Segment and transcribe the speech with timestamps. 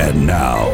[0.00, 0.64] And now,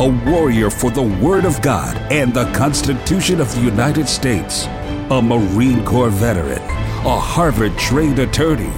[0.00, 4.64] a warrior for the Word of God and the Constitution of the United States,
[5.10, 6.62] a Marine Corps veteran,
[7.04, 8.72] a Harvard trained attorney,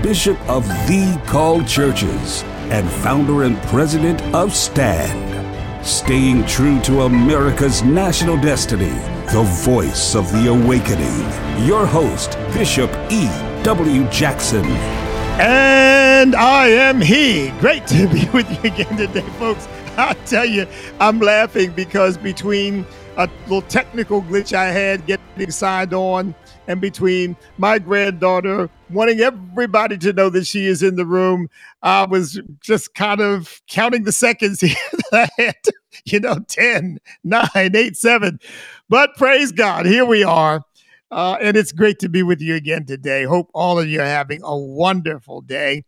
[0.00, 5.84] Bishop of the Called Churches, and founder and president of STAND.
[5.84, 8.94] Staying true to America's national destiny,
[9.32, 11.66] the voice of the awakening.
[11.66, 13.26] Your host, Bishop E.
[13.64, 14.08] W.
[14.08, 15.01] Jackson.
[15.40, 17.50] And I am he.
[17.58, 19.66] Great to be with you again today, folks.
[19.96, 20.66] I tell you,
[21.00, 22.86] I'm laughing because between
[23.16, 26.34] a little technical glitch I had getting signed on,
[26.68, 31.48] and between my granddaughter wanting everybody to know that she is in the room,
[31.82, 35.56] I was just kind of counting the seconds here that I had,
[36.04, 38.40] you know, 10, 9, 8, 7.
[38.88, 40.62] But praise God, here we are.
[41.12, 43.24] Uh, and it's great to be with you again today.
[43.24, 45.84] Hope all of you are having a wonderful day.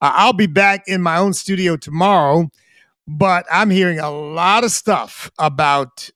[0.00, 2.50] Uh, I'll be back in my own studio tomorrow,
[3.06, 6.10] but I'm hearing a lot of stuff about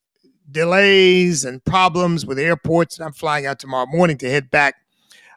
[0.50, 2.98] delays and problems with airports.
[2.98, 4.74] And I'm flying out tomorrow morning to head back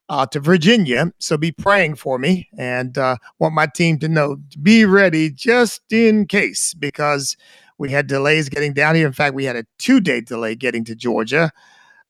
[0.09, 1.13] uh, to Virginia.
[1.19, 5.29] So be praying for me and uh, want my team to know to be ready
[5.29, 7.37] just in case because
[7.77, 9.05] we had delays getting down here.
[9.05, 11.51] In fact, we had a two day delay getting to Georgia.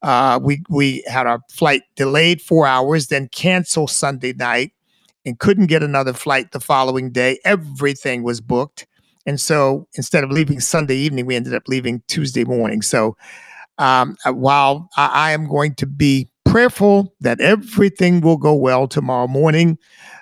[0.02, 4.72] Uh, we we had our flight delayed four hours, then canceled Sunday night,
[5.26, 7.40] and couldn't get another flight the following day.
[7.46, 8.88] Everything was booked,
[9.26, 12.82] and so instead of leaving Sunday evening, we ended up leaving Tuesday morning.
[12.82, 13.16] So
[13.78, 18.88] um, uh, while I, I am going to be prayerful that everything will go well
[18.88, 19.78] tomorrow morning.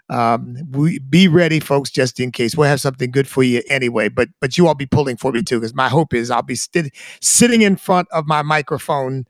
[0.10, 2.56] Um, we be ready, folks, just in case.
[2.56, 4.10] We'll have something good for you anyway.
[4.10, 6.56] But but you all be pulling for me too, because my hope is I'll be
[6.56, 9.26] sitting in front of my microphone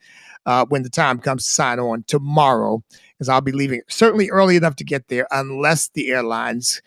[0.49, 2.83] uh, when the time comes to sign on tomorrow,
[3.13, 6.81] because I'll be leaving certainly early enough to get there, unless the airlines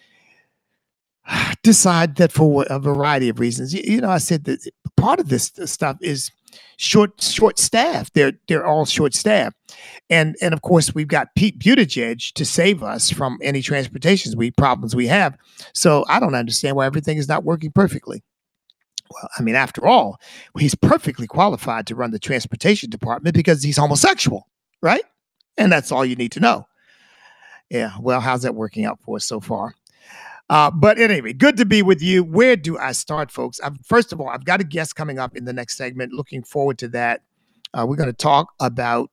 [1.62, 3.72] decide that for a variety of reasons.
[3.72, 6.32] You, you know, I said that part of this stuff is
[6.76, 8.12] short short staff.
[8.14, 9.54] They're they're all short staff,
[10.10, 14.50] and and of course we've got Pete Buttigieg to save us from any transportation we
[14.50, 15.38] problems we have.
[15.72, 18.24] So I don't understand why everything is not working perfectly.
[19.38, 20.20] I mean, after all,
[20.58, 24.48] he's perfectly qualified to run the transportation department because he's homosexual,
[24.80, 25.02] right?
[25.56, 26.66] And that's all you need to know.
[27.70, 29.74] Yeah, well, how's that working out for us so far?
[30.50, 32.22] Uh, but anyway, good to be with you.
[32.22, 33.58] Where do I start, folks?
[33.60, 36.12] I've, first of all, I've got a guest coming up in the next segment.
[36.12, 37.22] Looking forward to that.
[37.72, 39.10] Uh, we're going to talk about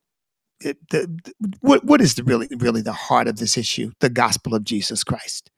[0.62, 1.08] it, the,
[1.40, 3.92] the, what what is the really really the heart of this issue?
[4.00, 5.50] The gospel of Jesus Christ.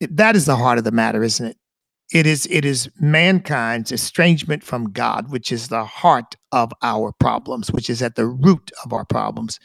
[0.00, 1.56] It, that is the heart of the matter, isn't it?
[2.10, 7.70] It is it is mankind's estrangement from God, which is the heart of our problems,
[7.70, 9.60] which is at the root of our problems.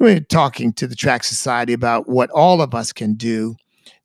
[0.00, 3.56] We're talking to the Tract Society about what all of us can do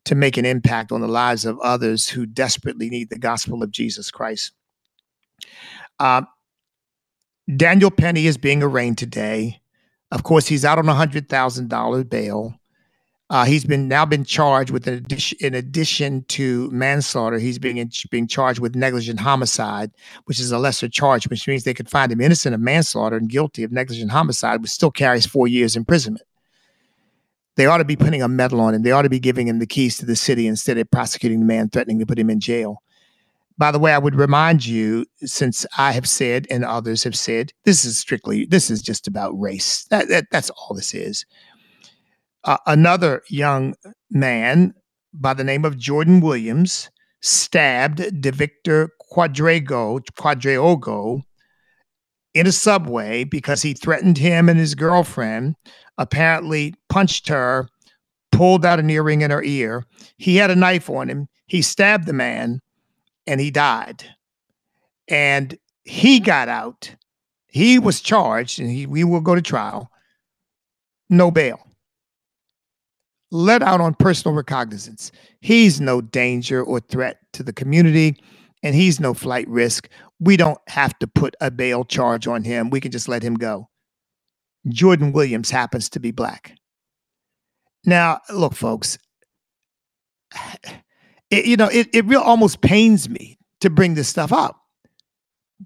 [0.04, 3.70] to make an impact on the lives of others who desperately need the gospel of
[3.70, 4.52] Jesus Christ.
[5.98, 6.22] Uh,
[7.56, 9.60] Daniel Penny is being arraigned today.
[10.10, 12.54] Of course, he's out on a hundred thousand dollar bail.
[13.32, 17.38] Uh, he's been now been charged with an addition, in addition to manslaughter.
[17.38, 19.90] He's being being charged with negligent homicide,
[20.26, 23.30] which is a lesser charge, which means they could find him innocent of manslaughter and
[23.30, 26.26] guilty of negligent homicide, but still carries four years imprisonment.
[27.56, 28.82] They ought to be putting a medal on him.
[28.82, 31.46] They ought to be giving him the keys to the city instead of prosecuting the
[31.46, 32.82] man, threatening to put him in jail.
[33.56, 37.54] By the way, I would remind you, since I have said and others have said,
[37.64, 39.84] this is strictly, this is just about race.
[39.84, 41.24] That, that that's all this is.
[42.44, 43.74] Uh, another young
[44.10, 44.74] man
[45.14, 50.00] by the name of Jordan Williams stabbed DeVictor Quadraogo
[52.34, 55.54] in a subway because he threatened him and his girlfriend,
[55.98, 57.68] apparently punched her,
[58.32, 59.84] pulled out an earring in her ear.
[60.16, 61.28] He had a knife on him.
[61.46, 62.60] He stabbed the man
[63.26, 64.04] and he died.
[65.06, 66.96] And he got out.
[67.46, 69.90] He was charged and he, we will go to trial.
[71.10, 71.60] No bail
[73.32, 75.10] let out on personal recognizance.
[75.40, 78.22] He's no danger or threat to the community,
[78.62, 79.88] and he's no flight risk.
[80.20, 82.70] We don't have to put a bail charge on him.
[82.70, 83.68] We can just let him go.
[84.68, 86.54] Jordan Williams happens to be black.
[87.86, 88.98] Now, look, folks,
[91.30, 94.58] it, you know, it, it real almost pains me to bring this stuff up.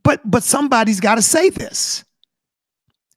[0.05, 2.05] But but somebody's got to say this.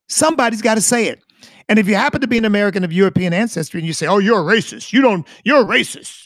[0.07, 1.23] Somebody's got to say it.
[1.69, 4.17] And if you happen to be an American of European ancestry and you say, oh,
[4.17, 6.25] you're a racist, you don't, you're a racist.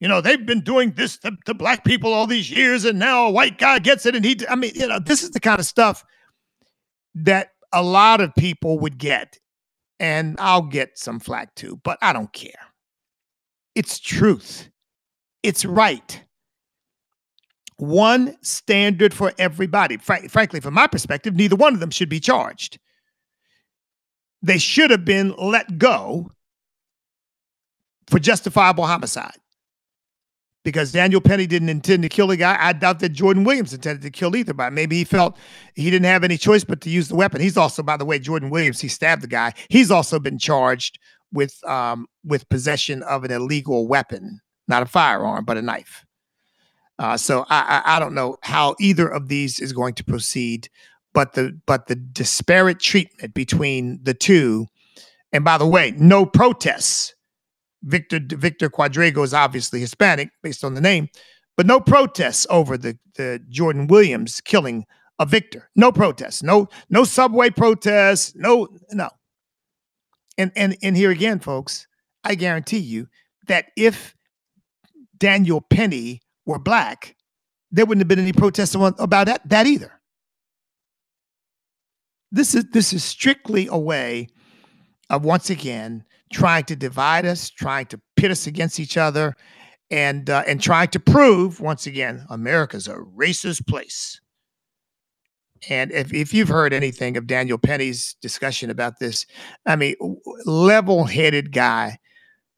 [0.00, 3.26] You know, they've been doing this to, to black people all these years, and now
[3.26, 4.16] a white guy gets it.
[4.16, 6.04] And he, I mean, you know, this is the kind of stuff
[7.14, 9.38] that a lot of people would get.
[10.00, 12.50] And I'll get some flack too, but I don't care.
[13.76, 14.70] It's truth,
[15.44, 16.20] it's right.
[17.82, 19.96] one standard for everybody.
[19.96, 22.78] Fra- frankly, from my perspective, neither one of them should be charged.
[24.42, 26.30] They should have been let go
[28.08, 29.36] for justifiable homicide
[30.64, 32.56] because Daniel Penny didn't intend to kill the guy.
[32.58, 35.36] I doubt that Jordan Williams intended to kill either, but maybe he felt
[35.74, 37.40] he didn't have any choice but to use the weapon.
[37.40, 39.54] He's also, by the way, Jordan Williams, he stabbed the guy.
[39.68, 40.98] He's also been charged
[41.32, 46.04] with um, with possession of an illegal weapon, not a firearm, but a knife.
[46.98, 50.68] Uh, so I, I, I don't know how either of these is going to proceed,
[51.14, 54.66] but the but the disparate treatment between the two,
[55.32, 57.14] and by the way, no protests
[57.82, 61.08] Victor Victor Quadrigo is obviously Hispanic based on the name,
[61.56, 64.86] but no protests over the, the Jordan Williams killing
[65.18, 65.68] of Victor.
[65.76, 66.42] No protests.
[66.42, 68.34] No no subway protests.
[68.36, 69.10] No no.
[70.38, 71.86] And and and here again, folks,
[72.24, 73.08] I guarantee you
[73.48, 74.14] that if
[75.18, 77.16] Daniel Penny were black,
[77.70, 80.00] there wouldn't have been any protests about that, that either.
[82.32, 84.28] This is this is strictly a way
[85.10, 86.02] of once again
[86.32, 89.36] trying to divide us, trying to pit us against each other,
[89.90, 94.18] and uh, and trying to prove once again America's a racist place.
[95.68, 99.26] And if, if you've heard anything of Daniel Penny's discussion about this,
[99.66, 99.94] I mean,
[100.44, 101.98] level headed guy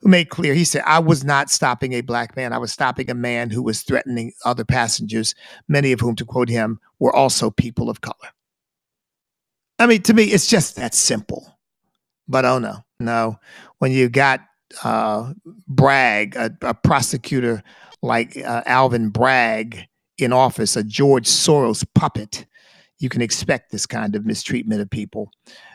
[0.00, 2.54] who made clear, he said, I was not stopping a black man.
[2.54, 5.34] I was stopping a man who was threatening other passengers,
[5.68, 8.30] many of whom, to quote him, were also people of color.
[9.78, 11.58] I mean, to me, it's just that simple.
[12.28, 13.38] But oh no, no.
[13.78, 14.40] When you got
[14.82, 15.32] uh,
[15.68, 17.62] Bragg, a, a, prosecutor
[18.02, 19.86] like uh, Alvin Bragg
[20.18, 22.46] in office, a George Soros puppet,
[22.98, 25.30] you can expect this kind of mistreatment of people.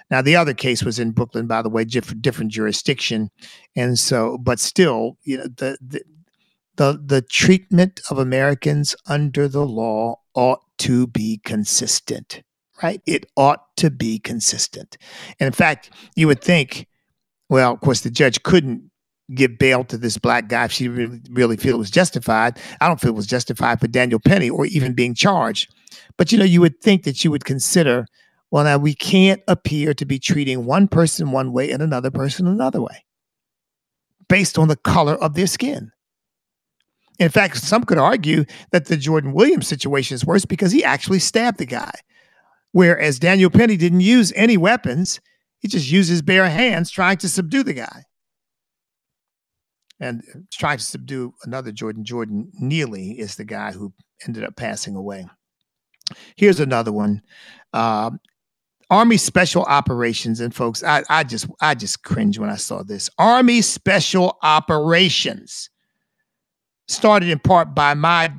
[0.10, 3.30] Now, the other case was in Brooklyn, by the way, different, different jurisdiction,
[3.76, 6.02] and so, but still, you know, the, the
[6.78, 12.42] the the treatment of Americans under the law ought to be consistent
[12.82, 13.02] right?
[13.06, 14.98] It ought to be consistent.
[15.40, 16.88] And in fact, you would think,
[17.50, 18.90] well, of course, the judge couldn't
[19.36, 22.60] give bail to this black guy if she really, really feel it was justified.
[22.82, 25.74] I don't feel it was justified for Daniel Penny or even being charged.
[26.18, 28.06] But you know, you would think that you would consider,
[28.52, 32.48] well, now we can't appear to be treating one person one way and another person
[32.48, 33.06] another way
[34.28, 35.92] based on the color of their skin.
[37.20, 41.20] In fact, some could argue that the Jordan Williams situation is worse because he actually
[41.20, 41.92] stabbed the guy.
[42.72, 45.20] Whereas Daniel Penny didn't use any weapons,
[45.60, 48.04] he just used his bare hands trying to subdue the guy.
[50.00, 50.24] And
[50.54, 52.06] trying to subdue another Jordan.
[52.06, 53.94] Jordan Neely is the guy who
[54.26, 55.28] ended up passing away.
[56.38, 57.22] Here's another one.
[57.74, 58.12] Uh,
[58.90, 63.10] Army Special Operations, and folks, I, I just I just cringe when I saw this.
[63.18, 65.70] Army Special Operations
[66.88, 68.34] started in part by my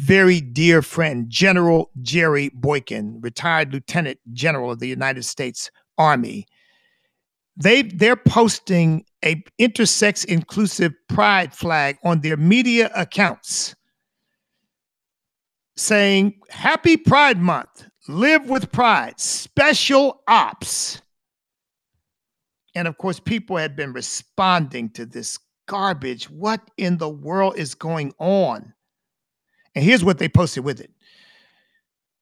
[0.00, 6.46] very dear friend, General Jerry Boykin, retired Lieutenant General of the United States Army.
[7.56, 13.74] They they're posting a intersex inclusive pride flag on their media accounts
[15.76, 17.86] saying happy pride month.
[18.08, 19.20] Live with pride.
[19.20, 21.02] Special ops.
[22.74, 25.38] And of course people had been responding to this
[25.68, 26.30] garbage.
[26.30, 28.72] What in the world is going on
[29.80, 30.90] and here's what they posted with it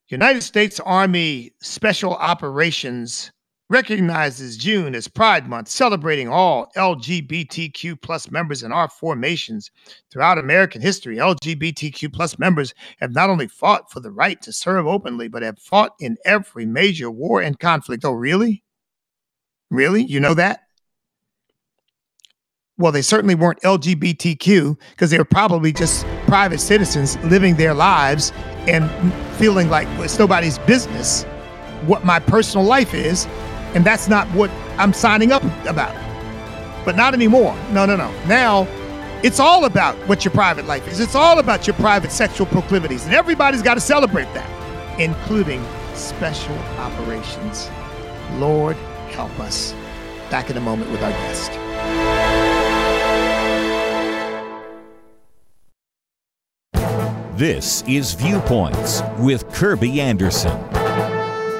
[0.06, 3.32] United States Army Special Operations
[3.68, 9.72] recognizes June as Pride Month, celebrating all LGBTQ plus members in our formations.
[10.08, 14.86] Throughout American history, LGBTQ plus members have not only fought for the right to serve
[14.86, 18.04] openly, but have fought in every major war and conflict.
[18.04, 18.62] Oh, really?
[19.68, 20.04] Really?
[20.04, 20.60] You know that?
[22.78, 28.32] Well, they certainly weren't LGBTQ because they were probably just private citizens living their lives
[28.68, 28.88] and
[29.34, 31.24] feeling like it's nobody's business
[31.86, 33.26] what my personal life is.
[33.74, 35.94] And that's not what I'm signing up about.
[36.84, 37.56] But not anymore.
[37.70, 38.10] No, no, no.
[38.26, 38.66] Now
[39.22, 43.04] it's all about what your private life is, it's all about your private sexual proclivities.
[43.04, 47.68] And everybody's got to celebrate that, including special operations.
[48.34, 48.76] Lord,
[49.10, 49.74] help us.
[50.30, 52.27] Back in a moment with our guest.
[57.38, 60.58] This is Viewpoints with Kirby Anderson.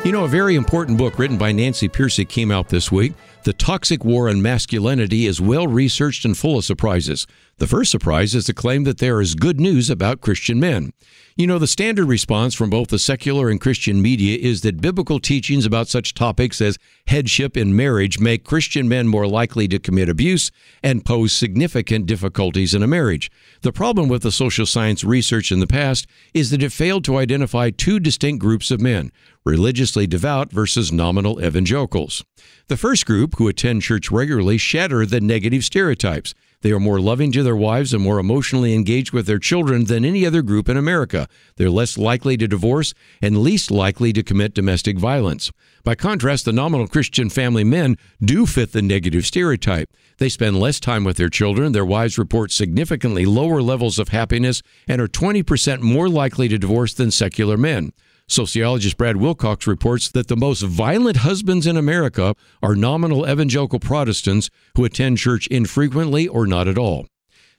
[0.05, 3.13] You know, a very important book written by Nancy Pearcey came out this week.
[3.45, 7.29] The Toxic War on Masculinity is well researched and full of surprises.
[7.59, 10.93] The first surprise is the claim that there is good news about Christian men.
[11.37, 15.19] You know, the standard response from both the secular and Christian media is that biblical
[15.19, 20.09] teachings about such topics as headship in marriage make Christian men more likely to commit
[20.09, 20.53] abuse
[20.85, 23.29] and pose significant difficulties in a marriage.
[23.63, 27.17] The problem with the social science research in the past is that it failed to
[27.17, 29.11] identify two distinct groups of men
[29.45, 32.25] religiously devout versus nominal evangelicals.
[32.69, 36.35] The first group, who attend church regularly, shatter the negative stereotypes.
[36.63, 40.05] They are more loving to their wives and more emotionally engaged with their children than
[40.05, 41.29] any other group in America.
[41.57, 45.53] They're less likely to divorce and least likely to commit domestic violence.
[45.85, 49.93] By contrast, the nominal Christian family men do fit the negative stereotype.
[50.19, 54.61] They spend less time with their children, their wives report significantly lower levels of happiness,
[54.89, 57.93] and are 20% more likely to divorce than secular men.
[58.29, 64.51] Sociologist Brad Wilcox reports that the most violent husbands in America are nominal evangelical Protestants
[64.77, 67.07] who attend church infrequently or not at all.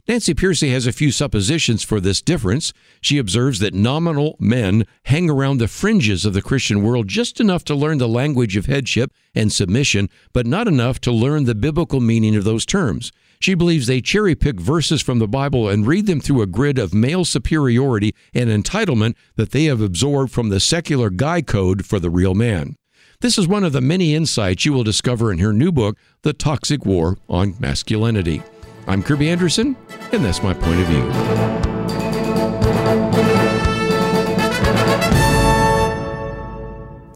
[0.08, 2.72] Nancy Pearcey has a few suppositions for this difference.
[3.02, 7.64] She observes that nominal men hang around the fringes of the Christian world just enough
[7.66, 12.00] to learn the language of headship and submission, but not enough to learn the biblical
[12.00, 13.12] meaning of those terms.
[13.42, 16.78] She believes they cherry pick verses from the Bible and read them through a grid
[16.78, 22.02] of male superiority and entitlement that they have absorbed from the secular guy code for
[22.02, 22.76] the real man.
[23.22, 26.34] This is one of the many insights you will discover in her new book, The
[26.34, 28.44] Toxic War on Masculinity.
[28.88, 29.78] I'm Kirby Anderson,
[30.12, 31.69] and that's my point of view.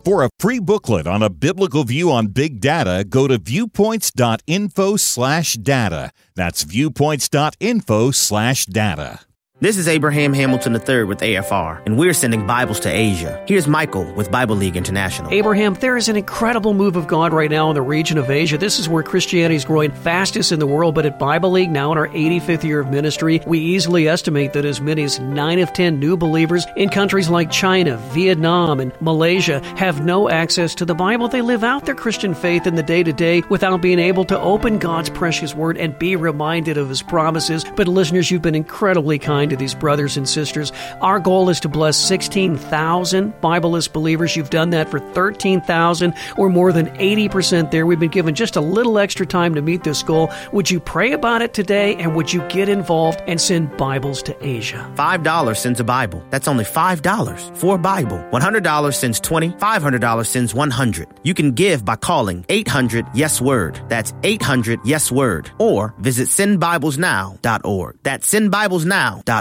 [0.05, 6.11] For a free booklet on a biblical view on big data, go to viewpoints.info/data.
[6.35, 9.19] That's viewpoints.info/data.
[9.63, 13.41] This is Abraham Hamilton III with AFR, and we're sending Bibles to Asia.
[13.47, 15.31] Here's Michael with Bible League International.
[15.31, 18.57] Abraham, there is an incredible move of God right now in the region of Asia.
[18.57, 21.93] This is where Christianity is growing fastest in the world, but at Bible League, now
[21.93, 25.71] in our 85th year of ministry, we easily estimate that as many as 9 of
[25.71, 30.93] 10 new believers in countries like China, Vietnam, and Malaysia have no access to the
[30.93, 31.29] Bible.
[31.29, 34.37] They live out their Christian faith in the day to day without being able to
[34.41, 37.63] open God's precious word and be reminded of His promises.
[37.77, 40.71] But listeners, you've been incredibly kind to these brothers and sisters.
[41.01, 44.35] Our goal is to bless 16,000 Bibleless believers.
[44.35, 46.13] You've done that for 13,000.
[46.37, 47.85] We're more than 80% there.
[47.85, 50.31] We've been given just a little extra time to meet this goal.
[50.51, 54.35] Would you pray about it today and would you get involved and send Bibles to
[54.45, 54.91] Asia?
[54.95, 56.23] $5 sends a Bible.
[56.29, 58.17] That's only $5 for a Bible.
[58.31, 61.07] $100 sends 20, $500 sends 100.
[61.23, 63.79] You can give by calling 800 Yes Word.
[63.89, 65.51] That's 800 Yes Word.
[65.59, 67.97] Or visit sendbiblesnow.org.
[68.03, 69.32] That's sendbiblesnow.org.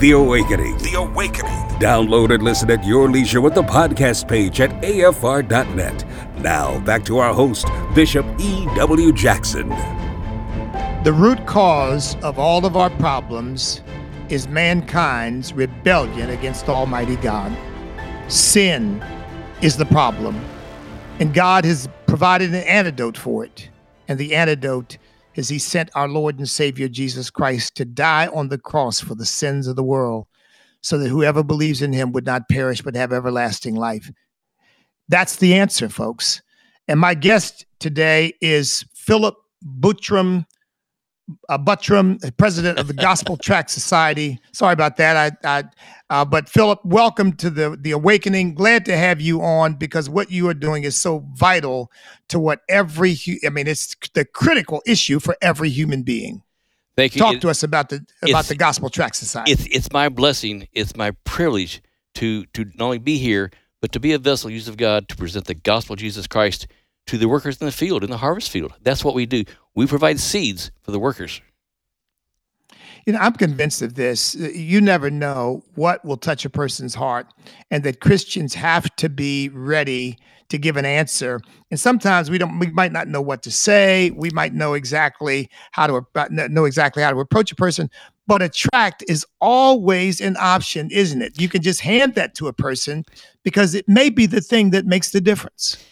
[0.00, 0.78] The Awakening.
[0.78, 1.50] The Awakening.
[1.80, 6.04] Download and listen at your leisure with the podcast page at afr.net.
[6.38, 9.12] Now, back to our host, Bishop E.W.
[9.12, 9.70] Jackson.
[11.04, 13.82] The root cause of all of our problems
[14.28, 17.56] is mankind's rebellion against Almighty God.
[18.30, 19.02] Sin
[19.62, 20.40] is the problem,
[21.18, 23.68] and God has provided an antidote for it.
[24.06, 24.98] And the antidote
[25.38, 29.14] is He sent our Lord and Savior Jesus Christ to die on the cross for
[29.14, 30.26] the sins of the world,
[30.80, 34.10] so that whoever believes in Him would not perish but have everlasting life.
[35.08, 36.42] That's the answer, folks.
[36.88, 39.36] And my guest today is Philip
[39.80, 40.44] Buttram
[41.48, 44.38] uh, Buttram, president of the Gospel Tract Society.
[44.52, 45.38] Sorry about that.
[45.44, 45.64] I, I
[46.10, 48.54] uh, but Philip, welcome to the the Awakening.
[48.54, 51.90] Glad to have you on because what you are doing is so vital
[52.28, 53.16] to what every.
[53.44, 56.42] I mean, it's the critical issue for every human being.
[56.96, 57.20] Thank you.
[57.20, 59.52] Talk It- to us about the about the Gospel Tract Society.
[59.52, 60.68] It's it's my blessing.
[60.72, 61.82] It's my privilege
[62.14, 63.50] to to not only be here,
[63.80, 66.66] but to be a vessel used of God to present the gospel of Jesus Christ
[67.06, 68.74] to the workers in the field, in the harvest field.
[68.82, 69.44] That's what we do.
[69.74, 71.40] We provide seeds for the workers.
[73.06, 74.34] You know, I'm convinced of this.
[74.34, 77.26] You never know what will touch a person's heart,
[77.70, 81.40] and that Christians have to be ready to give an answer.
[81.70, 84.10] And sometimes we don't, we might not know what to say.
[84.10, 87.90] We might know exactly how to know exactly how to approach a person.
[88.26, 91.40] But a tract is always an option, isn't it?
[91.40, 93.04] You can just hand that to a person
[93.42, 95.82] because it may be the thing that makes the difference.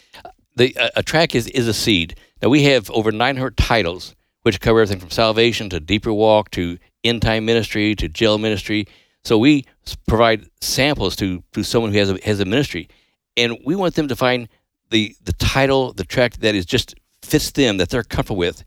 [0.55, 2.15] The uh, tract is is a seed.
[2.41, 6.77] Now we have over 900 titles, which cover everything from salvation to deeper walk to
[7.09, 8.87] end time ministry to jail ministry.
[9.23, 9.65] So we
[10.07, 12.89] provide samples to to someone who has a has a ministry,
[13.35, 14.47] and we want them to find
[14.89, 18.63] the the title, the tract that is just fits them that they're comfortable with,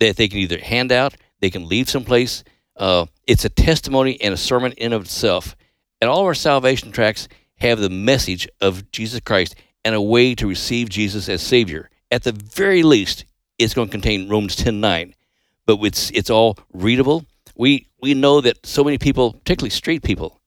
[0.00, 2.44] that they can either hand out, they can leave someplace.
[2.76, 5.56] Uh, it's a testimony and a sermon in of itself.
[6.00, 10.34] And all of our salvation tracts have the message of Jesus Christ and a way
[10.34, 11.90] to receive Jesus as Savior.
[12.10, 13.24] At the very least,
[13.58, 15.14] it's going to contain Romans 10 9.
[15.64, 17.24] But it's, it's all readable.
[17.56, 20.40] We, we know that so many people, particularly street people,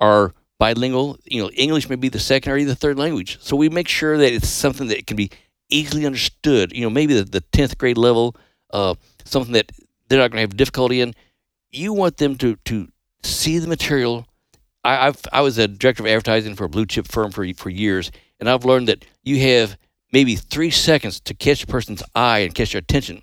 [0.00, 1.18] are bilingual.
[1.24, 3.38] You know, English may be the second or even the third language.
[3.40, 5.30] So we make sure that it's something that can be
[5.68, 6.72] easily understood.
[6.72, 8.36] You know, maybe the, the 10th grade level,
[8.70, 9.72] uh, something that
[10.08, 11.14] they're not going to have difficulty in.
[11.70, 12.88] You want them to, to
[13.22, 14.26] see the material.
[14.84, 17.70] I, I've, I was a director of advertising for a blue chip firm for, for
[17.70, 19.78] years, and I've learned that you have
[20.12, 23.22] maybe three seconds to catch a person's eye and catch their attention.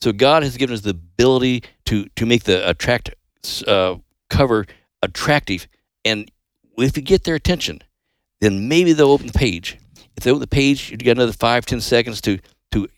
[0.00, 3.14] So God has given us the ability to to make the attract
[3.66, 3.96] uh,
[4.30, 4.66] cover
[5.02, 5.66] attractive,
[6.04, 6.30] and
[6.76, 7.82] if you get their attention,
[8.40, 9.78] then maybe they'll open the page.
[10.16, 12.38] If they open the page, you've got another five ten seconds to
[12.72, 12.88] to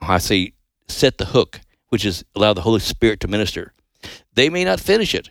[0.00, 0.52] I say
[0.88, 3.72] set the hook, which is allow the Holy Spirit to minister.
[4.34, 5.30] They may not finish it,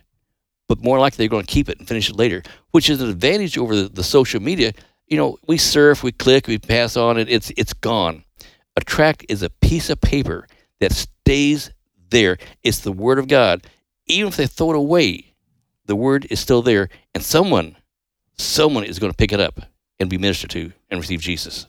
[0.67, 3.09] but more likely they're going to keep it and finish it later, which is an
[3.09, 4.73] advantage over the, the social media.
[5.07, 7.29] You know, we surf, we click, we pass on it.
[7.29, 8.23] It's it's gone.
[8.75, 10.47] A tract is a piece of paper
[10.79, 10.93] that
[11.27, 11.71] stays
[12.09, 12.37] there.
[12.63, 13.67] It's the Word of God.
[14.05, 15.33] Even if they throw it away,
[15.85, 17.75] the Word is still there, and someone,
[18.37, 19.59] someone is going to pick it up
[19.99, 21.67] and be ministered to and receive Jesus.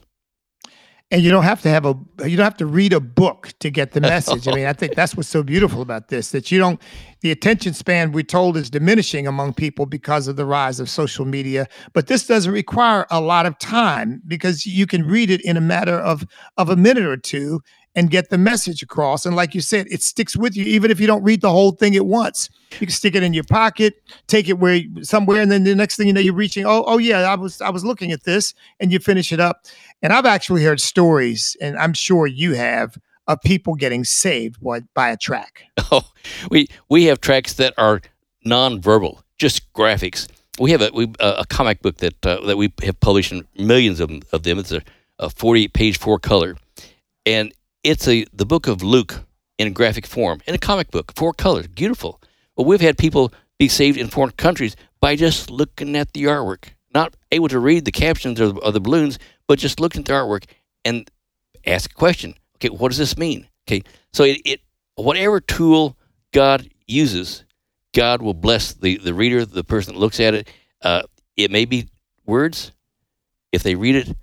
[1.11, 3.69] And you don't have to have a you don't have to read a book to
[3.71, 4.47] get the message.
[4.47, 6.79] I mean, I think that's what's so beautiful about this that you don't
[7.21, 11.25] the attention span we're told is diminishing among people because of the rise of social
[11.25, 15.57] media, but this doesn't require a lot of time because you can read it in
[15.57, 16.25] a matter of
[16.57, 17.59] of a minute or two
[17.95, 19.25] and get the message across.
[19.25, 21.71] And like you said, it sticks with you even if you don't read the whole
[21.71, 22.49] thing at once.
[22.73, 23.95] You can stick it in your pocket,
[24.27, 26.65] take it where somewhere, and then the next thing you know, you're reaching.
[26.65, 29.65] Oh, oh yeah, I was I was looking at this, and you finish it up.
[30.01, 32.97] And I've actually heard stories, and I'm sure you have,
[33.29, 35.63] of people getting saved by, by a tract.
[35.91, 36.03] Oh,
[36.51, 38.01] we we have tracts that are
[38.45, 40.27] nonverbal, just graphics.
[40.59, 43.99] We have a we, a comic book that uh, that we have published in millions
[43.99, 44.59] of, of them.
[44.59, 44.83] It's a,
[45.17, 46.57] a 48 page four color,
[47.25, 47.51] and
[47.83, 49.21] it's a the book of Luke
[49.57, 52.21] in graphic form in a comic book, four colors, beautiful.
[52.55, 56.69] But we've had people be saved in foreign countries by just looking at the artwork,
[56.93, 60.13] not able to read the captions of, of the balloons, but just looking at the
[60.13, 60.45] artwork
[60.83, 61.09] and
[61.65, 62.35] ask a question.
[62.55, 63.47] Okay, what does this mean?
[63.67, 64.61] Okay, so it, it
[64.95, 65.97] whatever tool
[66.33, 67.45] God uses,
[67.93, 70.49] God will bless the the reader, the person that looks at it.
[70.81, 71.03] Uh,
[71.35, 71.87] it may be
[72.25, 72.71] words.
[73.51, 74.15] If they read it,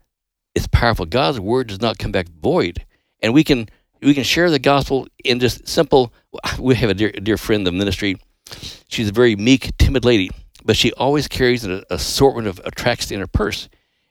[0.54, 1.04] it's powerful.
[1.04, 2.85] God's word does not come back void
[3.26, 3.68] and we can
[4.00, 6.12] we can share the gospel in just simple.
[6.60, 8.18] We have a dear, a dear friend in the ministry.
[8.88, 10.30] She's a very meek, timid lady,
[10.64, 13.68] but she always carries an assortment of, tracts in her purse.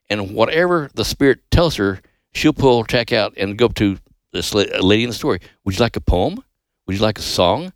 [0.10, 2.02] And whatever the Spirit tells her,
[2.34, 3.98] she'll pull a tract out and go up to
[4.34, 5.40] this lady in the story.
[5.64, 6.44] Would you like a poem?
[6.86, 7.72] Would you like a song?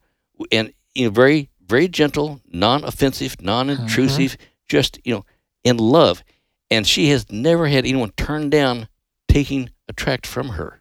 [0.52, 4.46] And you know, very, very gentle, non-offensive, non-intrusive, uh-huh.
[4.68, 5.26] just you know,
[5.64, 6.22] in love.
[6.70, 8.90] And she has never had anyone turn down
[9.30, 10.79] taking a tract from her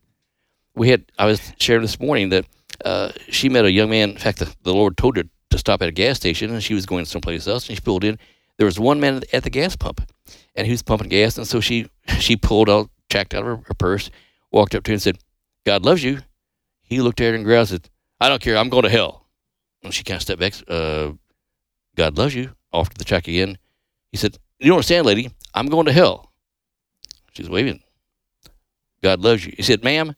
[0.79, 2.47] we had I was sharing this morning that
[2.85, 4.11] uh, she met a young man.
[4.11, 6.75] In fact, the, the Lord told her to stop at a gas station, and she
[6.75, 8.19] was going someplace else, and she pulled in.
[8.57, 10.01] There was one man at the gas pump,
[10.55, 11.89] and he was pumping gas, and so she
[12.19, 14.11] she pulled out, checked out of her, her purse,
[14.51, 15.19] walked up to him and said,
[15.67, 16.21] "God loves you."
[16.83, 17.89] He looked at her and growled, said,
[18.21, 18.57] "I don't care.
[18.57, 19.27] I'm going to hell."
[19.83, 20.55] And she kind of stepped back.
[20.67, 21.13] Uh,
[21.97, 22.53] God loves you.
[22.73, 23.59] Offered the check again.
[24.11, 25.31] He said, "You don't understand, lady.
[25.55, 26.33] I'm going to hell."
[27.33, 27.83] She's waving.
[29.03, 29.55] God loves you.
[29.57, 30.15] He said, "Ma'am."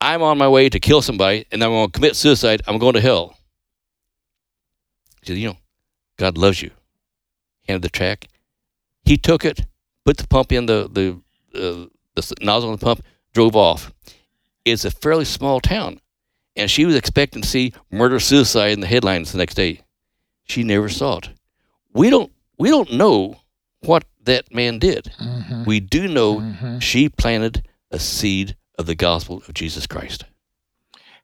[0.00, 2.62] I'm on my way to kill somebody and I'm going to commit suicide.
[2.66, 3.36] I'm going to hell.
[5.20, 5.56] He said, You know,
[6.16, 6.70] God loves you.
[7.66, 8.28] Handed the tract.
[9.04, 9.66] He took it,
[10.04, 13.92] put the pump in the, the, uh, the nozzle on the pump, drove off.
[14.64, 16.00] It's a fairly small town.
[16.56, 19.80] And she was expecting to see murder suicide in the headlines the next day.
[20.44, 21.30] She never saw it.
[21.92, 23.36] We don't we don't know
[23.80, 25.12] what that man did.
[25.20, 25.64] Mm-hmm.
[25.64, 26.78] We do know mm-hmm.
[26.80, 30.24] she planted a seed of the gospel of Jesus Christ.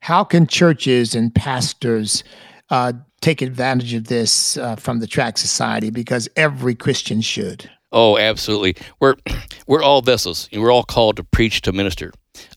[0.01, 2.23] How can churches and pastors
[2.69, 5.89] uh, take advantage of this uh, from the Tract Society?
[5.91, 7.71] Because every Christian should.
[7.91, 8.77] Oh, absolutely.
[9.01, 9.15] We're
[9.67, 10.51] we're all vessels.
[10.53, 12.13] And we're all called to preach to minister.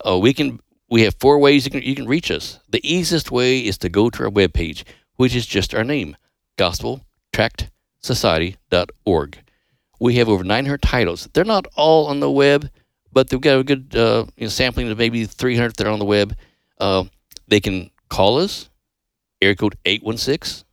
[0.05, 2.59] Uh, we can we have four ways you can you can reach us.
[2.69, 4.83] The easiest way is to go to our webpage,
[5.15, 6.17] which is just our name,
[6.57, 9.37] gospeltractsociety.org.
[9.99, 11.27] We have over 900 titles.
[11.33, 12.69] They're not all on the web
[13.17, 15.97] but they've got a good uh, you know, sampling of maybe 300 that are on
[15.97, 16.35] the web.
[16.79, 17.05] Uh,
[17.47, 18.69] they can call us,
[19.41, 20.63] area code 816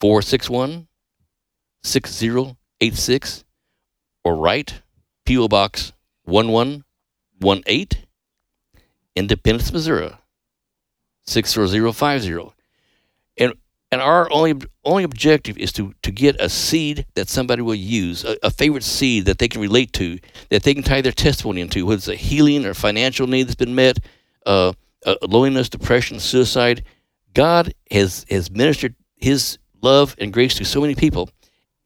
[0.00, 0.86] 461
[1.82, 3.44] 6086,
[4.22, 4.82] or write
[5.26, 5.48] P.O.
[5.48, 5.92] Box
[6.22, 8.04] 1118,
[9.16, 10.12] Independence, Missouri
[11.26, 12.52] 60050.
[13.94, 18.24] And our only only objective is to to get a seed that somebody will use,
[18.24, 20.18] a, a, favorite seed that they can relate to,
[20.50, 23.54] that they can tie their testimony into, whether it's a healing or financial need that's
[23.54, 24.00] been met,
[24.46, 24.72] uh,
[25.06, 26.82] uh, loneliness, depression, suicide.
[27.34, 31.30] God has has ministered His love and grace to so many people,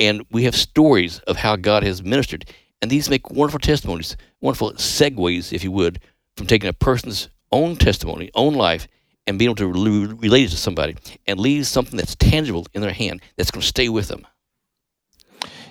[0.00, 2.46] and we have stories of how God has ministered,
[2.80, 6.00] and these make wonderful testimonies, wonderful segues, if you would,
[6.38, 8.88] from taking a person's own testimony, own life,
[9.28, 12.80] and being able to re- relate it to somebody and leave something that's tangible in
[12.82, 14.26] their hand that's going to stay with them.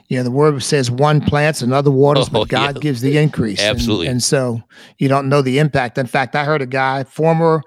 [0.09, 2.81] Yeah, the word says one plants, another waters, Oh, but God yeah.
[2.81, 3.59] gives the increase.
[3.59, 4.07] And- Absolutely.
[4.07, 4.61] And, so
[4.99, 5.97] you don't know the impact.
[5.97, 7.61] In fact, I heard a guy, former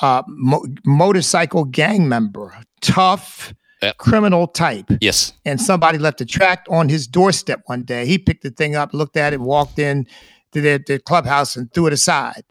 [0.00, 3.96] uh, mo- motorcycle gang member, tough Yep.
[3.98, 5.32] criminal type, Yes.
[5.44, 8.06] and somebody left a tract on his doorstep one day.
[8.06, 10.06] He picked the thing up, looked at it, walked in
[10.52, 12.44] to the, their clubhouse, and threw it aside.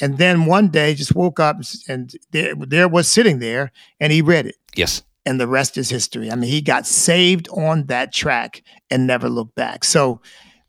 [0.00, 1.56] And then one day, just woke up
[1.88, 5.02] and there, there was sitting there, and he read it Yes.
[5.26, 6.30] and the rest is history.
[6.30, 9.84] I mean, he got saved on that tract and never looked back.
[9.84, 10.20] So,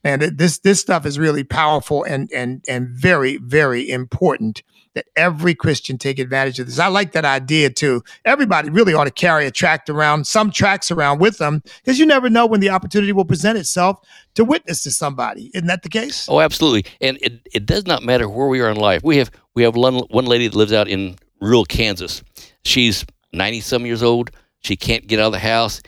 [0.04, 4.64] th- this this stuff is really powerful and and and very very important
[4.96, 6.80] that every Christian take advantage of this.
[6.80, 8.04] I like that idea too.
[8.26, 12.06] Everybody really ought to carry a tract around, some tracts around with them, because you
[12.06, 14.00] never know when the opportunity will present itself
[14.36, 15.52] to witness to somebody.
[15.54, 16.28] Isn't that the case?
[16.28, 16.92] Oh, absolutely.
[17.02, 19.02] And it, it does not matter where we are in life.
[19.04, 22.24] We have we have one, one lady that lives out in rural Kansas.
[22.64, 24.32] She's 90 some years old.
[24.62, 25.82] She can't get out of the house.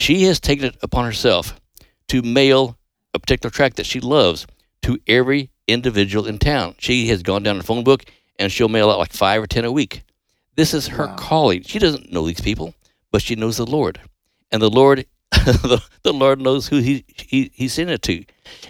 [0.00, 1.60] She has taken it upon herself
[2.08, 2.77] to mail
[3.14, 4.46] a particular tract that she loves
[4.82, 6.74] to every individual in town.
[6.78, 8.04] She has gone down the phone book
[8.38, 10.02] and she'll mail out like five or 10 a week.
[10.56, 11.16] This is her Wow.
[11.16, 11.62] calling.
[11.62, 12.74] She doesn't know these people,
[13.12, 14.00] but she knows the Lord.
[14.50, 18.24] And the Lord the, the Lord knows who he, he he sent it to.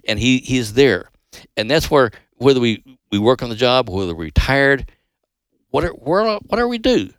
[0.08, 1.10] And he, he is there.
[1.56, 4.90] And that's where whether we, we work on the job, whether we're retired,
[5.70, 7.10] whatever, where- whatever we do,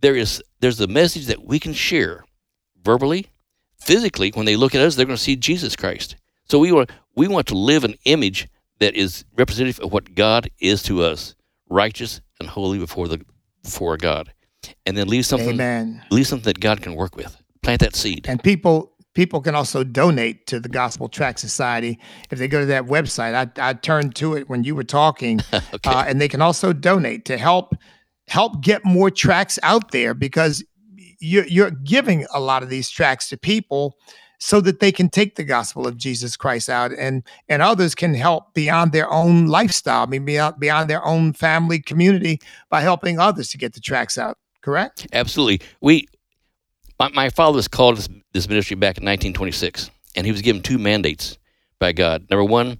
[0.00, 2.24] there is there's a message that we can share
[2.84, 3.26] verbally,
[3.80, 4.30] physically.
[4.34, 6.16] When they look at us, they're going to see Jesus Christ.
[6.52, 8.46] So we want we want to live an image
[8.78, 11.34] that is representative of what God is to us,
[11.70, 13.24] righteous and holy before the
[13.62, 14.34] before God,
[14.84, 16.04] and then leave something Amen.
[16.10, 17.42] leave something that God can work with.
[17.62, 18.26] Plant that seed.
[18.28, 21.98] and people people can also donate to the Gospel Tract Society
[22.30, 23.32] if they go to that website.
[23.34, 25.78] I, I turned to it when you were talking, Okay.
[25.86, 27.74] uh, and they can also donate to help
[28.28, 30.62] help get more tracts out there because
[31.18, 33.96] you're, you're giving a lot of these tracts to people
[34.44, 38.12] so that they can take the gospel of Jesus Christ out and and others can
[38.12, 43.20] help beyond their own lifestyle, I mean beyond beyond their own family community by helping
[43.20, 44.38] others to get the tracts out.
[44.60, 45.06] Correct?
[45.12, 45.64] Absolutely.
[45.80, 46.08] We,
[46.98, 50.60] my, my father was called this, this ministry back in 1926, and he was given
[50.60, 51.38] two mandates
[51.78, 52.26] by God.
[52.28, 52.78] Number one,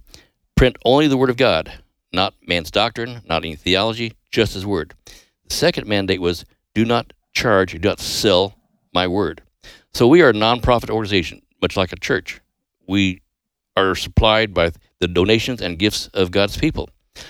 [0.57, 1.71] print only the Word of God,
[2.11, 4.93] not man's doctrine, not any theology, just His Word.
[5.05, 8.55] The second mandate was do not charge, do not sell
[8.93, 9.41] my Word.
[9.93, 12.41] So we are a nonprofit organization, much like a church.
[12.87, 13.21] We
[13.75, 16.89] are supplied by the donations and gifts of God's people.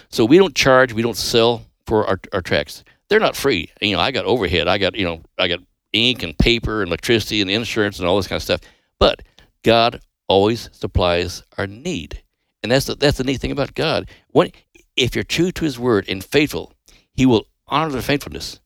[0.09, 2.83] So we don't charge, we don't sell for our, our tracts.
[3.07, 3.69] They're not free.
[3.79, 4.67] You know, I got overhead.
[4.67, 5.59] I got, you know, I got
[5.93, 8.61] ink and paper and electricity and insurance and all this kind of stuff.
[8.99, 9.21] But
[9.63, 12.23] God always supplies our need.
[12.63, 14.09] And that's the, that's the neat thing about God.
[14.29, 14.51] When,
[14.95, 16.73] if you're true to his word and faithful,
[17.13, 18.59] he will honor their faithfulness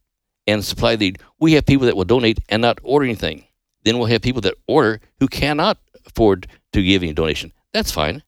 [0.48, 1.20] and supply the need.
[1.40, 3.44] We have people that will donate and not order anything.
[3.88, 7.54] Then we'll have people that order who cannot afford to give any donation.
[7.72, 8.22] That's fine.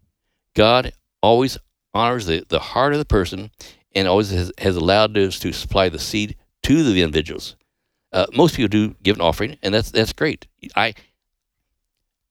[0.56, 1.58] God always
[1.94, 3.52] honors the, the heart of the person
[3.94, 7.58] and always has, has allowed us to supply the seed to the individuals.
[8.14, 10.48] Uh, most people do give an offering, and that's that's great.
[10.76, 10.96] I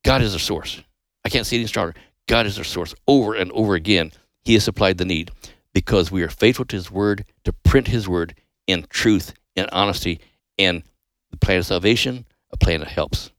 [0.05, 0.83] God is our source.
[1.25, 1.95] I can't say it any stronger.
[2.27, 2.95] God is our source.
[3.07, 4.13] Over and over again,
[4.43, 5.31] He has supplied the need
[5.75, 8.35] because we are faithful to His word to print His word
[8.67, 10.21] in truth and honesty
[10.59, 10.83] and
[11.31, 13.31] the plan of salvation, a plan that helps.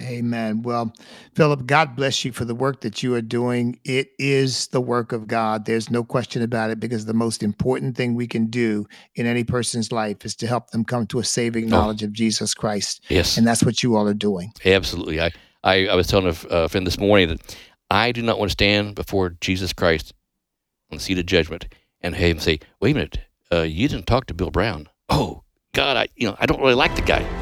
[0.00, 0.62] Amen.
[0.62, 0.92] Well,
[1.34, 3.78] Philip, God bless you for the work that you are doing.
[3.84, 5.66] It is the work of God.
[5.66, 9.44] There's no question about it because the most important thing we can do in any
[9.44, 11.68] person's life is to help them come to a saving Oh.
[11.68, 13.04] knowledge of Jesus Christ.
[13.10, 13.36] Yes.
[13.36, 14.52] And that's what you all are doing.
[14.64, 15.20] Absolutely.
[15.20, 15.30] I,
[15.62, 17.56] I, I was telling a friend this morning that
[17.90, 20.14] I do not want to stand before Jesus Christ
[20.90, 21.68] on the seat of judgment
[22.00, 23.18] and have him say, wait a minute,
[23.52, 24.88] uh, you didn't talk to Bill Brown.
[25.10, 25.42] Oh,
[25.74, 27.41] God, I, you know, I don't really like the guy.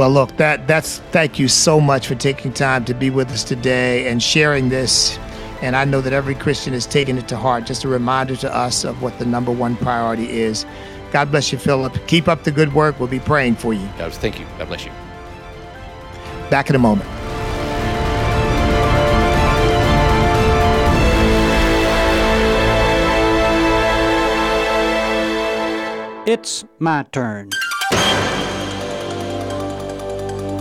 [0.00, 3.44] Well, look, that that's thank you so much for taking time to be with us
[3.44, 5.18] today and sharing this.
[5.60, 7.66] And I know that every Christian is taking it to heart.
[7.66, 10.64] Just a reminder to us of what the number one priority is.
[11.12, 11.94] God bless you, Philip.
[12.06, 12.98] Keep up the good work.
[12.98, 13.86] We'll be praying for you.
[13.98, 14.46] God, thank you.
[14.56, 14.92] God bless you.
[16.48, 17.10] Back in a moment.
[26.26, 27.50] It's my turn.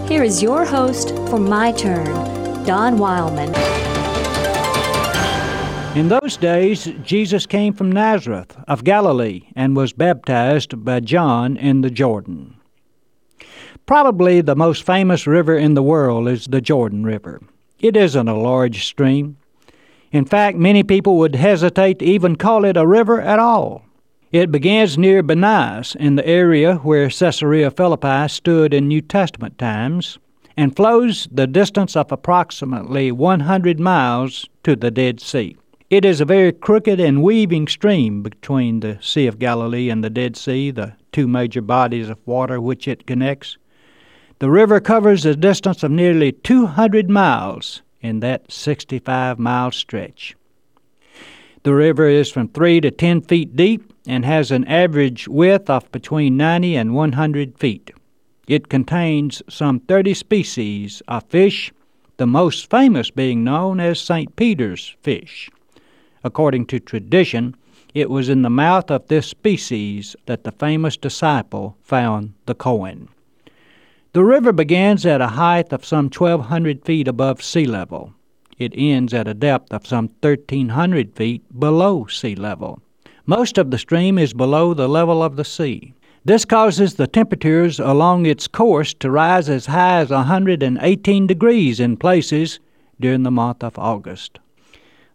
[0.09, 2.03] Here is your host for My Turn,
[2.65, 3.53] Don Wildman.
[5.95, 11.81] In those days, Jesus came from Nazareth of Galilee and was baptized by John in
[11.81, 12.55] the Jordan.
[13.85, 17.39] Probably the most famous river in the world is the Jordan River.
[17.79, 19.37] It isn't a large stream.
[20.11, 23.85] In fact, many people would hesitate to even call it a river at all.
[24.31, 30.19] It begins near Banias in the area where Caesarea Philippi stood in New Testament times
[30.55, 35.57] and flows the distance of approximately 100 miles to the Dead Sea.
[35.89, 40.11] It is a very crooked and weaving stream between the Sea of Galilee and the
[40.11, 43.57] Dead Sea, the two major bodies of water which it connects.
[44.37, 50.35] The river covers a distance of nearly 200 miles in that 65 mile stretch.
[51.63, 55.91] The river is from 3 to 10 feet deep and has an average width of
[55.91, 57.91] between 90 and 100 feet.
[58.47, 61.71] It contains some 30 species of fish,
[62.17, 64.35] the most famous being known as St.
[64.35, 65.51] Peter's fish.
[66.23, 67.55] According to tradition,
[67.93, 73.09] it was in the mouth of this species that the famous disciple found the coin.
[74.13, 78.15] The river begins at a height of some 1,200 feet above sea level.
[78.57, 82.81] It ends at a depth of some 1,300 feet below sea level.
[83.29, 85.93] Most of the stream is below the level of the sea.
[86.25, 91.95] This causes the temperatures along its course to rise as high as 118 degrees in
[91.95, 92.59] places
[92.99, 94.39] during the month of August.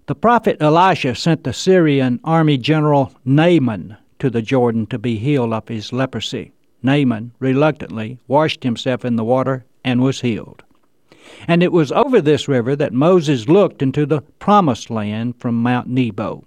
[0.06, 5.52] The prophet Elisha sent the Syrian army general Naaman to the Jordan to be healed
[5.52, 6.52] of his leprosy.
[6.84, 10.62] Naaman reluctantly washed himself in the water and was healed.
[11.48, 15.88] And it was over this river that Moses looked into the promised land from Mount
[15.88, 16.44] Nebo.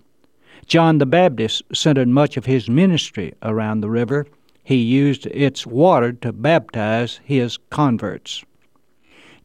[0.67, 4.27] John the Baptist centered much of his ministry around the river.
[4.65, 8.43] He used its water to baptize his converts.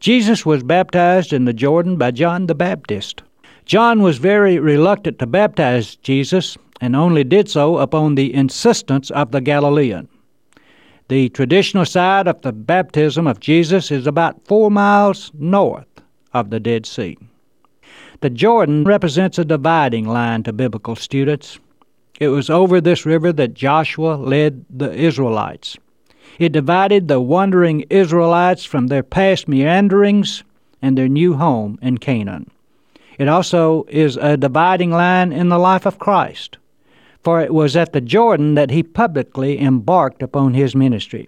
[0.01, 3.23] Jesus was baptized in the Jordan by John the Baptist.
[3.63, 9.31] John was very reluctant to baptize Jesus and only did so upon the insistence of
[9.31, 10.09] the Galilean.
[11.07, 15.87] The traditional site of the baptism of Jesus is about four miles north
[16.33, 17.17] of the Dead Sea.
[18.23, 21.59] The Jordan represents a dividing line to biblical students.
[22.21, 25.75] It was over this river that Joshua led the Israelites.
[26.39, 30.45] It divided the wandering Israelites from their past meanderings
[30.81, 32.49] and their new home in Canaan.
[33.19, 36.57] It also is a dividing line in the life of Christ,
[37.25, 41.27] for it was at the Jordan that he publicly embarked upon his ministry.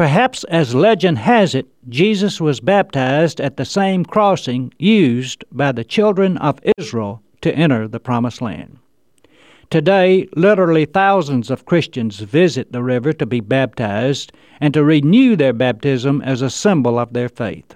[0.00, 5.84] Perhaps, as legend has it, Jesus was baptized at the same crossing used by the
[5.84, 8.78] children of Israel to enter the Promised Land.
[9.68, 15.52] Today, literally thousands of Christians visit the river to be baptized and to renew their
[15.52, 17.74] baptism as a symbol of their faith.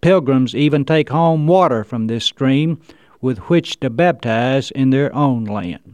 [0.00, 2.80] Pilgrims even take home water from this stream
[3.20, 5.93] with which to baptize in their own land.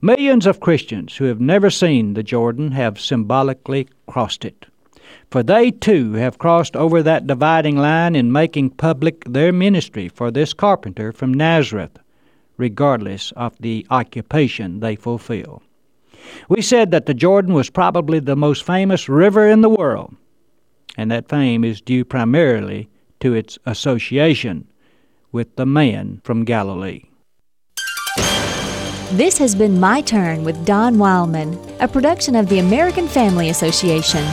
[0.00, 4.66] Millions of Christians who have never seen the Jordan have symbolically crossed it.
[5.30, 10.30] For they too have crossed over that dividing line in making public their ministry for
[10.30, 11.98] this carpenter from Nazareth,
[12.56, 15.62] regardless of the occupation they fulfill.
[16.48, 20.14] We said that the Jordan was probably the most famous river in the world,
[20.96, 22.88] and that fame is due primarily
[23.20, 24.68] to its association
[25.32, 27.02] with the man from Galilee.
[29.12, 34.24] This has been My Turn with Don Wildman, a production of the American Family Association.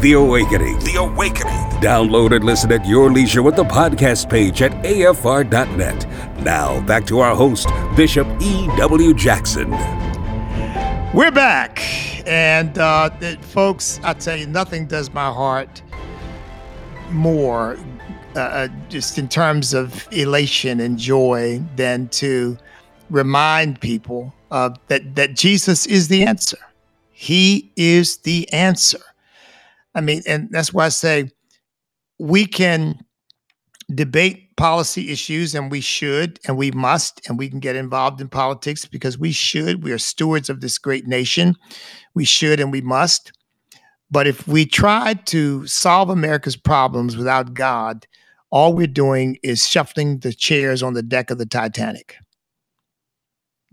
[0.00, 0.78] The Awakening.
[0.78, 1.52] The Awakening.
[1.82, 6.06] Download and listen at your leisure with the podcast page at afr.net.
[6.44, 9.12] Now, back to our host, Bishop E.W.
[9.14, 9.72] Jackson.
[11.12, 11.82] We're back.
[12.28, 15.82] And, uh, folks, I tell you, nothing does my heart
[17.10, 17.76] more
[18.36, 22.56] uh, uh, just in terms of elation and joy than to
[23.10, 26.58] remind people uh, that that Jesus is the answer.
[27.10, 29.00] He is the answer.
[29.94, 31.30] I mean, and that's why I say
[32.18, 32.98] we can
[33.94, 38.28] debate policy issues, and we should, and we must, and we can get involved in
[38.28, 39.82] politics because we should.
[39.82, 41.56] We are stewards of this great nation.
[42.14, 43.32] We should, and we must.
[44.10, 48.06] But if we try to solve America's problems without God,
[48.50, 52.16] all we're doing is shuffling the chairs on the deck of the Titanic.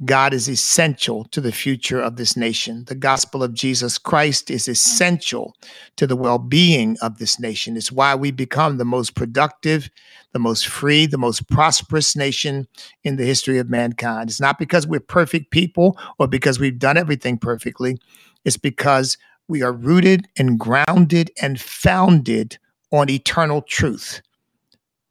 [0.04, 2.86] God is essential to the future of this nation.
[2.86, 4.70] The gospel of Jesus Christ is mm.
[4.70, 5.56] essential
[5.98, 7.78] to the well being of this nation.
[7.78, 9.90] It's why we become the most productive,
[10.32, 12.68] the most free, the most prosperous nation
[13.04, 14.30] in the history of mankind.
[14.30, 17.98] It's not because we're perfect people or because we've done everything perfectly,
[18.44, 22.58] it's because we are rooted and grounded and founded
[22.92, 24.22] on eternal truth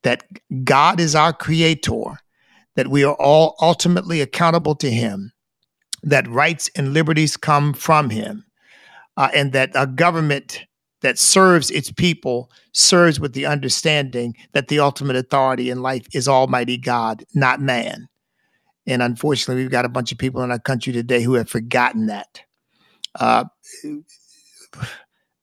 [0.02, 0.24] that
[0.64, 2.18] God is our creator,
[2.76, 5.32] that we are all ultimately accountable to Him,
[6.02, 8.44] that rights and liberties come from Him,
[9.16, 10.64] uh, and that a government
[11.02, 16.28] that serves its people serves with the understanding that the ultimate authority in life is
[16.28, 18.06] Almighty God, not man.
[18.86, 22.06] And unfortunately, we've got a bunch of people in our country today who have forgotten
[22.06, 22.42] that.
[23.18, 23.44] Uh,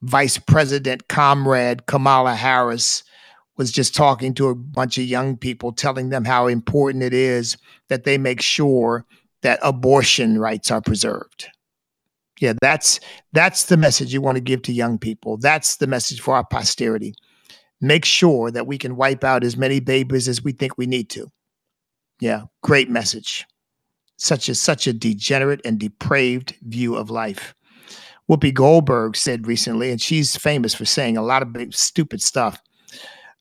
[0.01, 3.03] Vice President Comrade Kamala Harris
[3.57, 7.57] was just talking to a bunch of young people, telling them how important it is
[7.89, 9.05] that they make sure
[9.41, 11.47] that abortion rights are preserved.
[12.39, 12.99] Yeah, that's
[13.33, 15.37] that's the message you want to give to young people.
[15.37, 17.15] That's the message for our posterity.
[17.81, 21.09] Make sure that we can wipe out as many babies as we think we need
[21.11, 21.31] to.
[22.19, 23.45] Yeah, great message.
[24.17, 27.55] Such a such a degenerate and depraved view of life.
[28.29, 32.61] Whoopi Goldberg said recently, and she's famous for saying a lot of stupid stuff.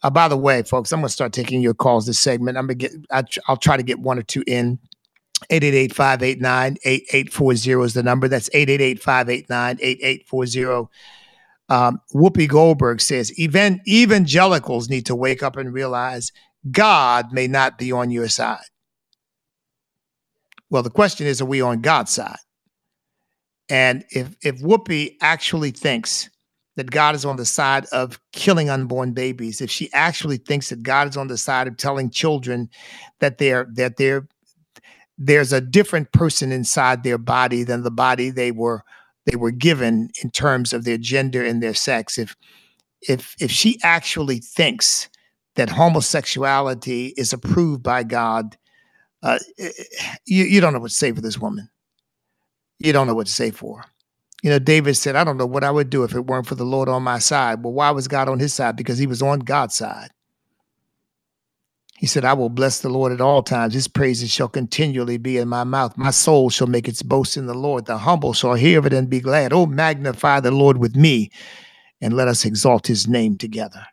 [0.07, 2.57] Uh, by the way, folks, I'm going to start taking your calls this segment.
[2.57, 2.95] I'm going to get,
[3.49, 4.79] I'll try to get one or two in.
[5.51, 8.29] 888-589-8840 is the number.
[8.29, 10.89] That's 888-589-8840.
[11.69, 16.31] Um, Whoopi Goldberg says, even evangelicals need to wake up and realize
[16.71, 18.63] God may not be on your side.
[20.71, 22.39] Well, the question is, are we on God's side?
[23.69, 26.31] And if if Whoopi actually thinks
[26.77, 30.83] that God is on the side of killing unborn babies, if she actually thinks that
[30.83, 32.69] God is on the side of telling children
[33.21, 34.29] that they're that they're
[35.19, 38.83] there's a different person inside their body than the body they were
[39.25, 42.19] they were given in terms of their gender and their sex.
[42.19, 42.37] If
[43.03, 45.09] if if she actually thinks
[45.57, 48.57] that homosexuality is approved by God
[49.23, 51.69] uh, eh, eh, you, you don't know what to say for this woman.
[52.79, 53.85] You don't know what to say for.
[54.47, 56.55] You know, David said, I don't know what I would do if it weren't for
[56.55, 57.65] the Lord on my side.
[57.65, 58.77] Well, why was God on his side?
[58.77, 60.11] Because he was on God's side.
[61.99, 63.75] He said, I will bless the Lord at all times.
[63.75, 65.99] His praises shall continually be in my mouth.
[65.99, 67.87] My soul shall make its boast in the Lord.
[67.87, 69.53] The humble shall hear of it and be glad.
[69.53, 71.33] Oh, magnify the Lord with me
[72.01, 73.85] and let us exalt his name together.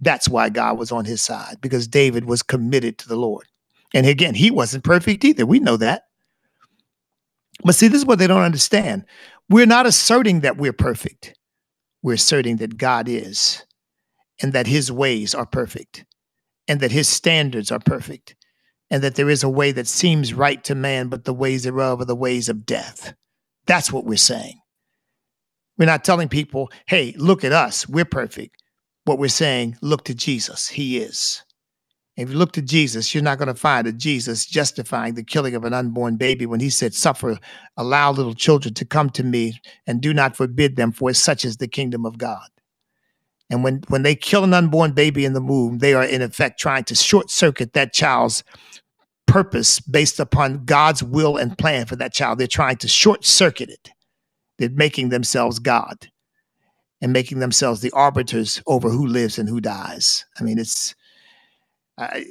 [0.00, 3.48] That's why God was on his side, because David was committed to the Lord.
[3.92, 5.44] And again, he wasn't perfect either.
[5.44, 6.04] We know that.
[7.64, 9.04] But see, this is what they don't understand.
[9.50, 11.34] We're not asserting that we're perfect.
[12.02, 13.64] We're asserting that God is,
[14.40, 16.04] and that his ways are perfect,
[16.68, 18.36] and that his standards are perfect,
[18.90, 22.00] and that there is a way that seems right to man, but the ways thereof
[22.00, 23.12] are the ways of death.
[23.66, 24.60] That's what we're saying.
[25.76, 28.54] We're not telling people, hey, look at us, we're perfect.
[29.04, 31.42] What we're saying, look to Jesus, he is.
[32.16, 35.54] If you look to Jesus, you're not going to find a Jesus justifying the killing
[35.54, 37.38] of an unborn baby when he said, Suffer,
[37.76, 41.56] allow little children to come to me and do not forbid them, for such is
[41.56, 42.48] the kingdom of God.
[43.48, 46.60] And when, when they kill an unborn baby in the womb, they are in effect
[46.60, 48.44] trying to short circuit that child's
[49.26, 52.38] purpose based upon God's will and plan for that child.
[52.38, 53.90] They're trying to short circuit it.
[54.58, 56.10] They're making themselves God
[57.00, 60.26] and making themselves the arbiters over who lives and who dies.
[60.38, 60.94] I mean, it's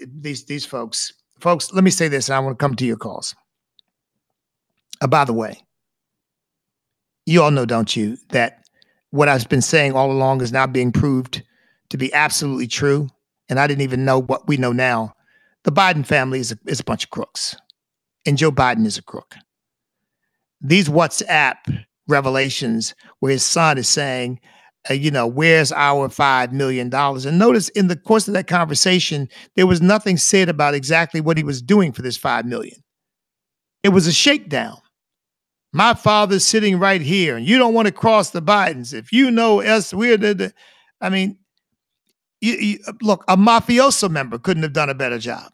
[0.08, 1.72] these these folks, folks.
[1.74, 3.36] Let me say this, and I want to come to your calls.
[5.02, 5.62] Uh, by the way,
[7.26, 8.64] you all know, don't you, that
[9.12, 11.44] what I've been saying all along is now being proved
[11.90, 13.10] to be absolutely true,
[13.50, 15.14] and I didn't even know what we know now.
[15.64, 17.56] The Biden family is a, is a bunch of crooks,
[18.26, 19.36] and Joe Biden is a crook.
[20.62, 24.40] These WhatsApp revelations, where his son is saying
[24.90, 26.94] uh, you know, where's our $5 million?
[26.94, 31.38] And notice in the course of that conversation, there was nothing said about exactly what
[31.38, 32.82] he was doing for this 5 million.
[33.84, 34.78] It was a shakedown.
[35.72, 38.94] My father's sitting right here, and you don't want to cross the Bidens.
[38.94, 40.54] If you know us, we're the, the
[41.00, 41.38] I mean,
[42.42, 45.52] you, you, look, a mafioso member couldn't have done a better job.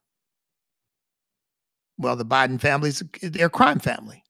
[1.98, 4.24] Well, the Biden family's they're a crime family.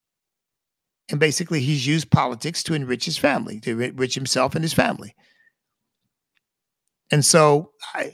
[1.09, 5.15] And basically, he's used politics to enrich his family, to enrich himself and his family.
[7.11, 8.11] And so, I,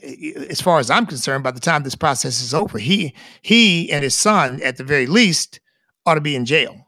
[0.50, 4.04] as far as I'm concerned, by the time this process is over, he he and
[4.04, 5.60] his son, at the very least,
[6.04, 6.86] ought to be in jail.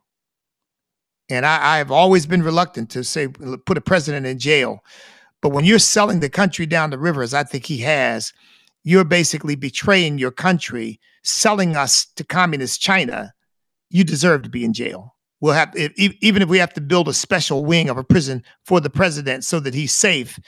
[1.31, 4.85] And I, have always been reluctant to say put a president in jail,
[5.41, 8.35] but when you're selling the country down the river, as I think he has,
[8.83, 13.33] you're basically betraying your country, selling us to communist China.
[13.89, 17.09] You deserve to be in jail we'll have if, even if we have to build
[17.09, 20.39] a special wing of a prison for the president so that he's safe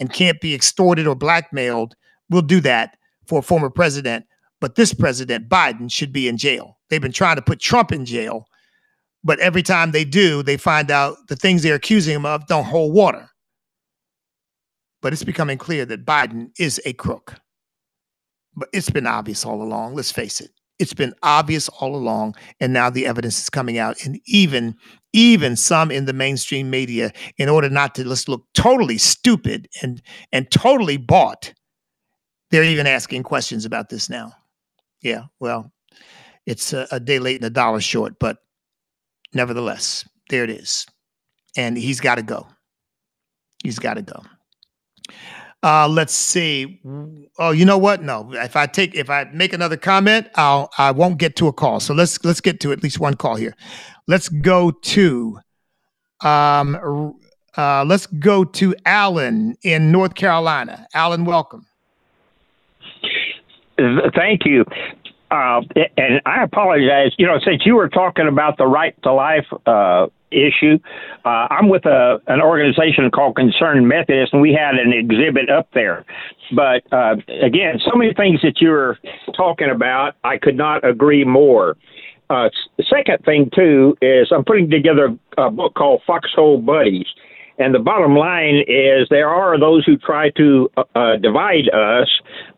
[0.00, 1.94] and can't be extorted or blackmailed
[2.30, 4.26] we'll do that for a former president.
[4.60, 6.78] But this president biden should be in jail.
[6.88, 8.46] They've been trying to put trump in jail
[9.24, 12.64] but every time they do they find out the things they're accusing him of don't
[12.64, 13.28] hold water.
[15.00, 17.34] But it's becoming clear that biden is a crook.
[18.54, 20.50] But it's been obvious all along let's face it
[20.82, 24.04] It's been obvious all along, and now the evidence is coming out.
[24.04, 24.74] And even
[25.12, 30.02] even some in the mainstream media, in order not to just look totally stupid and
[30.32, 31.54] and totally bought,
[32.50, 34.32] they're even asking questions about this now.
[35.02, 35.70] Yeah, well,
[36.46, 38.38] it's a, a day late and a dollar short, but
[39.32, 40.84] nevertheless, there it is.
[41.56, 42.48] And he's got to go.
[43.62, 44.20] He's got to go.
[45.62, 46.80] Uh, let's see.
[47.38, 48.02] Oh, you know what?
[48.02, 51.52] No, if I take if I make another comment, I'll I won't get to a
[51.52, 51.78] call.
[51.78, 53.54] So let's let's get to at least one call here.
[54.08, 55.38] Let's go to
[56.22, 57.14] um
[57.56, 60.86] uh let's go to Alan in North Carolina.
[60.94, 61.66] Alan, welcome.
[63.78, 64.64] Thank you.
[65.30, 65.62] Uh,
[65.96, 67.12] and I apologize.
[67.18, 70.78] You know, since you were talking about the right to life uh, issue,
[71.24, 75.68] uh, I'm with a an organization called Concerned Methodist, and we had an exhibit up
[75.74, 76.04] there.
[76.54, 78.98] But uh, again, so many things that you were
[79.36, 81.76] talking about, I could not agree more.
[82.30, 82.48] Uh,
[82.88, 87.06] second thing too is I'm putting together a book called Foxhole Buddies.
[87.58, 92.08] And the bottom line is there are those who try to uh, divide us,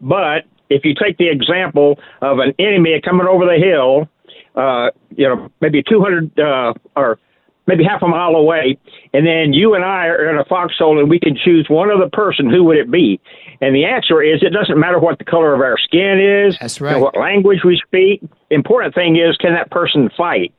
[0.01, 4.09] but if you take the example of an enemy coming over the hill,
[4.55, 7.19] uh, you know, maybe 200 uh, or
[7.67, 8.79] maybe half a mile away,
[9.13, 12.09] and then you and I are in a foxhole and we can choose one other
[12.13, 13.21] person, who would it be?
[13.61, 16.81] And the answer is it doesn't matter what the color of our skin is, That's
[16.81, 17.01] right.
[17.01, 18.23] what language we speak.
[18.51, 20.53] Important thing is, can that person fight?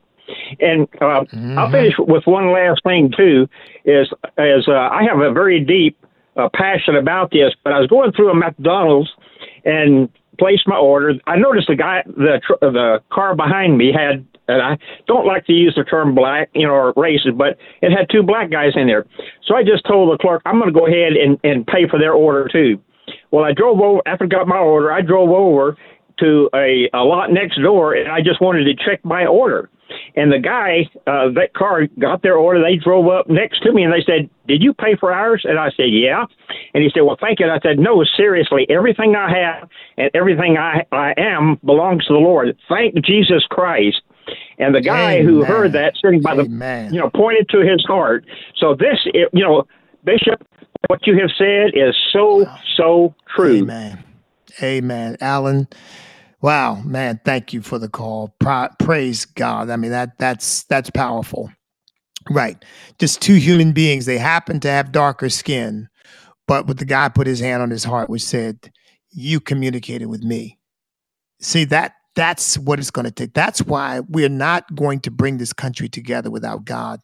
[0.60, 1.58] And uh, mm-hmm.
[1.58, 3.48] I'll finish with one last thing too.
[3.84, 5.96] Is is uh, I have a very deep
[6.36, 9.10] uh, passion about this, but I was going through a McDonald's
[9.64, 10.08] and
[10.38, 11.14] placed my order.
[11.26, 15.52] I noticed the guy, the the car behind me had, and I don't like to
[15.52, 18.86] use the term black, you know, or racist, but it had two black guys in
[18.86, 19.06] there.
[19.46, 21.98] So I just told the clerk, I'm going to go ahead and, and pay for
[21.98, 22.80] their order too.
[23.30, 24.92] Well, I drove over after I got my order.
[24.92, 25.76] I drove over
[26.18, 29.68] to a, a lot next door, and I just wanted to check my order.
[30.16, 32.60] And the guy, uh, that car got their order.
[32.60, 35.42] They drove up next to me and they said, Did you pay for ours?
[35.44, 36.24] And I said, Yeah.
[36.74, 37.46] And he said, Well, thank you.
[37.46, 42.14] And I said, No, seriously, everything I have and everything I, I am belongs to
[42.14, 42.56] the Lord.
[42.68, 44.02] Thank Jesus Christ.
[44.58, 45.26] And the guy Amen.
[45.26, 46.88] who heard that sitting by Amen.
[46.88, 48.24] the, you know, pointed to his heart.
[48.56, 49.64] So this, you know,
[50.04, 50.44] Bishop,
[50.88, 53.58] what you have said is so, so true.
[53.58, 54.02] Amen.
[54.62, 55.16] Amen.
[55.20, 55.68] Alan,
[56.46, 58.32] Wow, man, thank you for the call.
[58.38, 59.68] Pra- praise God.
[59.68, 61.50] I mean that that's that's powerful.
[62.30, 62.64] Right.
[63.00, 64.06] Just two human beings.
[64.06, 65.88] They happen to have darker skin,
[66.46, 68.70] but with the guy put his hand on his heart, which said,
[69.10, 70.56] "You communicated with me."
[71.40, 73.34] See that that's what it's going to take.
[73.34, 77.00] That's why we're not going to bring this country together without God,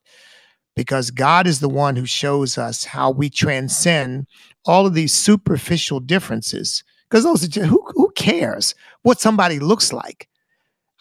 [0.77, 4.29] because God is the one who shows us how we transcend
[4.67, 9.93] all of these superficial differences because those are just, who who cares what somebody looks
[9.93, 10.31] like?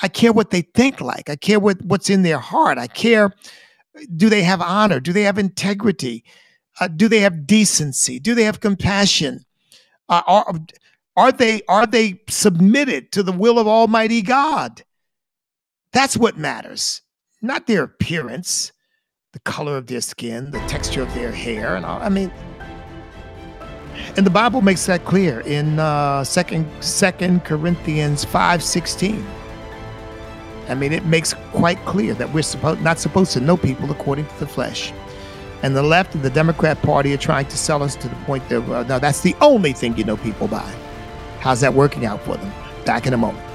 [0.01, 1.29] I care what they think like.
[1.29, 2.77] I care what what's in their heart.
[2.77, 3.31] I care
[4.17, 4.99] do they have honor?
[4.99, 6.25] Do they have integrity?
[6.81, 8.19] Uh, do they have decency?
[8.19, 9.45] Do they have compassion?
[10.09, 10.53] Uh, are
[11.15, 14.83] are they are they submitted to the will of Almighty God?
[15.93, 17.01] That's what matters,
[17.41, 18.73] not their appearance,
[19.31, 22.01] the color of their skin, the texture of their hair, and all.
[22.01, 22.33] I mean,
[24.17, 29.25] and the Bible makes that clear in uh, Second Second Corinthians five sixteen.
[30.69, 34.25] I mean, it makes quite clear that we're supposed not supposed to know people according
[34.27, 34.93] to the flesh.
[35.63, 38.47] And the left and the Democrat Party are trying to sell us to the point
[38.49, 40.73] that uh, now that's the only thing you know people by.
[41.39, 42.51] How's that working out for them?
[42.85, 43.45] Back in a moment.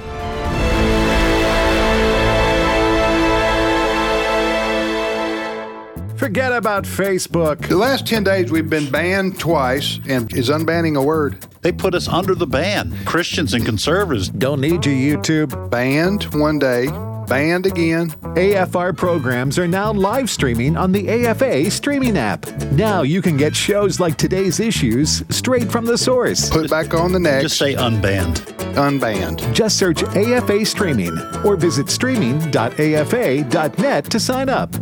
[6.16, 7.68] Forget about Facebook.
[7.68, 11.46] The last 10 days we've been banned twice, and is unbanning a word?
[11.60, 12.96] They put us under the ban.
[13.04, 15.70] Christians and conservatives don't need your YouTube.
[15.70, 16.86] Banned one day,
[17.28, 18.10] banned again.
[18.34, 22.46] AFR programs are now live streaming on the AFA streaming app.
[22.72, 26.48] Now you can get shows like today's issues straight from the source.
[26.48, 27.42] Put back on the next.
[27.42, 28.36] Just say unbanned.
[28.74, 29.52] Unbanned.
[29.52, 34.74] Just search AFA streaming or visit streaming.afa.net to sign up.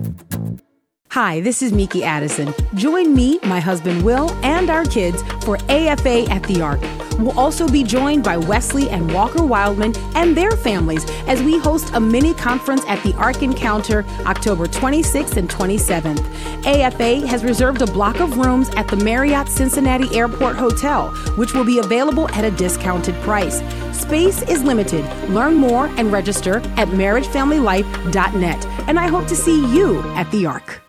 [1.14, 2.52] Hi, this is Miki Addison.
[2.74, 6.80] Join me, my husband Will, and our kids for AFA at the Ark.
[7.20, 11.92] We'll also be joined by Wesley and Walker Wildmon and their families as we host
[11.94, 16.18] a mini conference at the Ark Encounter October 26th and 27th.
[16.66, 21.64] AFA has reserved a block of rooms at the Marriott Cincinnati Airport Hotel, which will
[21.64, 23.62] be available at a discounted price.
[23.96, 25.04] Space is limited.
[25.30, 28.66] Learn more and register at marriagefamilylife.net.
[28.88, 30.83] And I hope to see you at the Ark.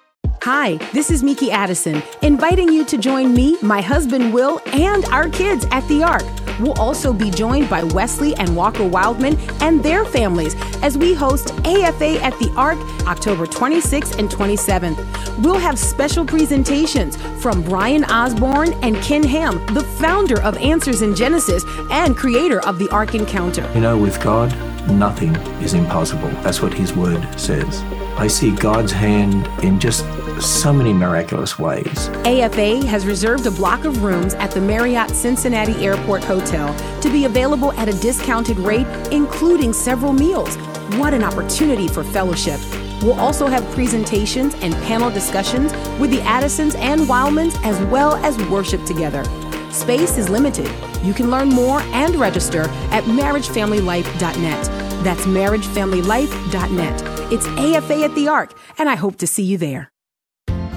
[0.45, 5.27] Hi, this is Miki Addison, inviting you to join me, my husband Will, and our
[5.27, 6.21] kids at the Ark.
[6.59, 11.49] We'll also be joined by Wesley and Walker Wildmon and their families as we host
[11.65, 12.77] AFA at the Ark
[13.07, 15.43] October 26th and 27th.
[15.43, 21.15] We'll have special presentations from Bryan Osborne and Ken Ham, the founder of Answers in
[21.15, 23.67] Genesis and creator of the Ark Encounter.
[23.73, 24.55] You know, with God,
[24.91, 26.29] nothing is impossible.
[26.43, 27.81] That's what His Word says.
[28.19, 30.05] I see God's hand in just
[30.41, 32.09] so many miraculous ways.
[32.25, 37.25] AFA has reserved a block of rooms at the Marriott Cincinnati Airport Hotel to be
[37.25, 40.57] available at a discounted rate, including several meals.
[40.97, 42.59] What an opportunity for fellowship!
[43.01, 48.37] We'll also have presentations and panel discussions with the Addisons and Wildmons, as well as
[48.49, 49.23] worship together.
[49.71, 50.71] Space is limited.
[51.03, 52.61] You can learn more and register
[52.91, 54.65] at marriagefamilylife.net.
[55.03, 57.01] That's marriagefamilylife.net.
[57.31, 59.91] It's AFA at the Ark, and I hope to see you there.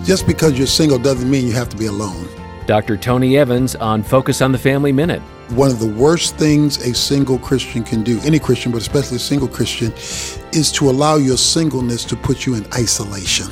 [0.08, 2.26] Just because you're single doesn't mean you have to be alone.
[2.64, 2.96] Dr.
[2.96, 5.20] Tony Evans on Focus on the Family Minute.
[5.50, 9.20] One of the worst things a single Christian can do, any Christian, but especially a
[9.20, 9.92] single Christian,
[10.54, 13.48] is to allow your singleness to put you in isolation.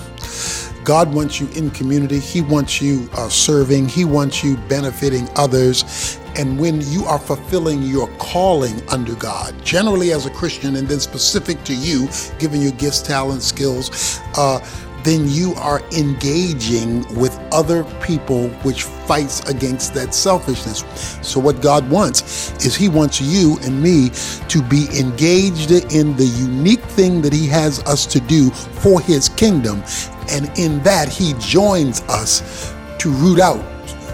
[0.83, 2.21] God wants you in community.
[2.21, 3.89] He wants you uh, serving.
[3.89, 6.19] He wants you benefiting others.
[6.37, 11.01] And when you are fulfilling your calling under God, generally as a Christian, and then
[11.01, 14.61] specific to you, giving your gifts, talents, skills, uh,
[15.07, 20.85] then you are engaging with other people, which fights against that selfishness.
[21.23, 24.11] So, what God wants is He wants you and me
[24.49, 29.29] to be engaged in the unique thing that He has us to do for His
[29.29, 29.83] kingdom.
[30.29, 33.65] And in that, He joins us to root out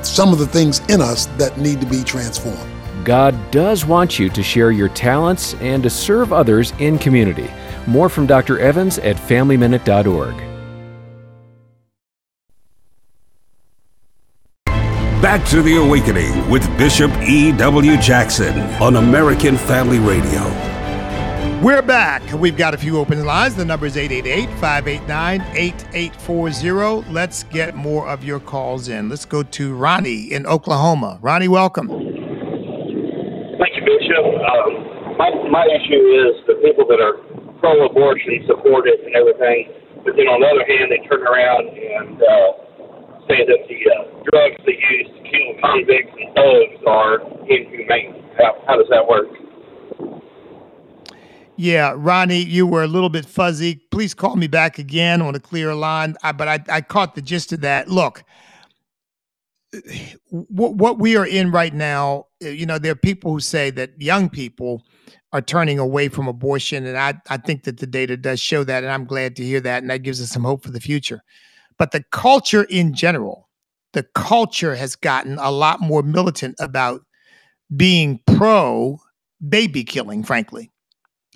[0.05, 2.71] some of the things in us that need to be transformed.
[3.05, 7.51] God does want you to share your talents and to serve others in community.
[7.87, 8.61] More from Dr.
[8.61, 10.52] Evans at FamilyMinute.org.
[15.33, 17.97] Back to the Awakening with Bishop E.W.
[18.03, 18.53] Jackson
[18.83, 20.45] on American Family Radio.
[21.65, 22.21] We're back.
[22.35, 23.55] We've got a few open lines.
[23.55, 27.11] The number is 888 589 8840.
[27.11, 29.09] Let's get more of your calls in.
[29.09, 31.19] Let's go to Ronnie in Oklahoma.
[31.23, 31.89] Ronnie, welcome.
[31.89, 32.03] Thank
[33.73, 34.27] you, Bishop.
[34.37, 37.17] Um, my, my issue is the people that are
[37.59, 39.73] pro abortion support it and everything,
[40.05, 42.63] but then on the other hand, they turn around and uh,
[43.29, 48.23] say that the uh, drugs they use to kill convicts and thugs are inhumane.
[48.39, 49.29] How, how does that work?
[51.57, 53.77] Yeah, Ronnie, you were a little bit fuzzy.
[53.91, 56.17] Please call me back again on a clear line.
[56.23, 57.89] I, but I, I caught the gist of that.
[57.89, 58.25] Look,
[60.31, 64.01] what, what we are in right now, you know, there are people who say that
[64.01, 64.83] young people
[65.33, 66.87] are turning away from abortion.
[66.87, 68.83] And I, I think that the data does show that.
[68.83, 69.83] And I'm glad to hear that.
[69.83, 71.23] And that gives us some hope for the future.
[71.79, 73.49] But the culture in general,
[73.93, 77.03] the culture has gotten a lot more militant about
[77.77, 78.99] being pro
[79.47, 80.71] baby killing, frankly.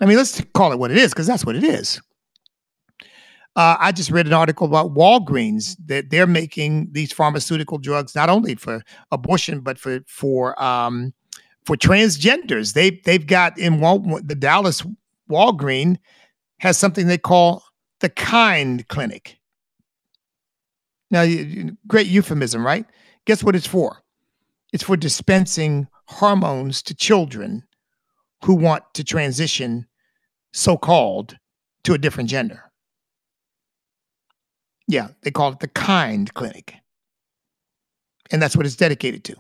[0.01, 2.01] I mean, let's call it what it is because that's what it is.
[3.57, 8.29] Uh, I just read an article about Walgreens that they're making these pharmaceutical drugs not
[8.29, 11.15] only for abortion but for for um,
[11.65, 12.75] for transgenders.
[12.75, 14.83] They they've got in Wal- the Dallas
[15.31, 15.97] Walgreen
[16.59, 17.65] has something they call
[18.01, 19.39] the Kind Clinic.
[21.11, 21.25] Now,
[21.87, 22.85] great euphemism, right?
[23.27, 24.03] Guess what it's for?
[24.73, 27.65] It's for dispensing hormones to children
[28.45, 29.87] who want to transition,
[30.53, 31.37] so called,
[31.85, 32.65] to a different gender.
[34.89, 36.75] Yeah, they call it the Kind Clinic.
[38.31, 39.37] And that's what it's dedicated to.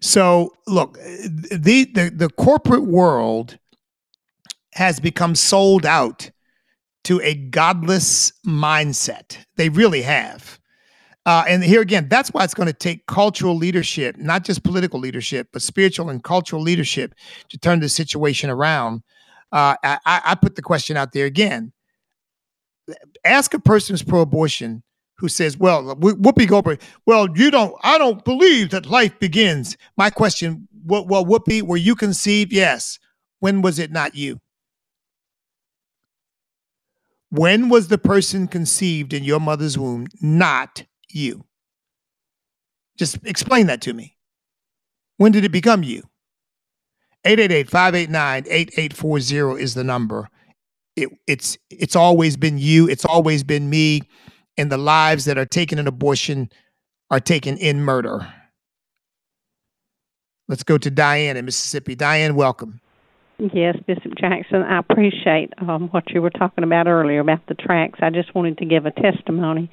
[0.00, 3.58] So, look, the, the, the corporate world
[4.72, 6.30] has become sold out
[7.06, 9.38] to a godless mindset.
[9.56, 10.58] They really have.
[11.24, 14.98] Uh, and here again, that's why it's going to take cultural leadership, not just political
[14.98, 17.14] leadership, but spiritual and cultural leadership
[17.48, 19.02] to turn the situation around.
[19.52, 21.72] Uh, I, I put the question out there again.
[23.24, 24.82] Ask a person who's pro-abortion
[25.18, 30.10] who says, "Well, Whoopi Goldberg, well, you don't, I don't believe that life begins." My
[30.10, 32.52] question, well, well, Whoopi, were you conceived?
[32.52, 32.98] Yes.
[33.38, 34.40] When was it not you?
[37.30, 41.44] When was the person conceived in your mother's womb not you?
[42.96, 44.16] Just explain that to me.
[45.16, 46.04] When did it become you?
[47.26, 50.28] 888-589-8840 is the number.
[50.94, 54.00] It, it's it's always been you, it's always been me,
[54.56, 56.48] and the lives that are taken in abortion
[57.10, 58.32] are taken in murder.
[60.48, 61.96] Let's go to Diane in Mississippi.
[61.96, 62.80] Diane, welcome.
[63.38, 67.98] Yes, Bishop Jackson, I appreciate um, what you were talking about earlier about the tracts.
[68.02, 69.70] I just wanted to give a testimony.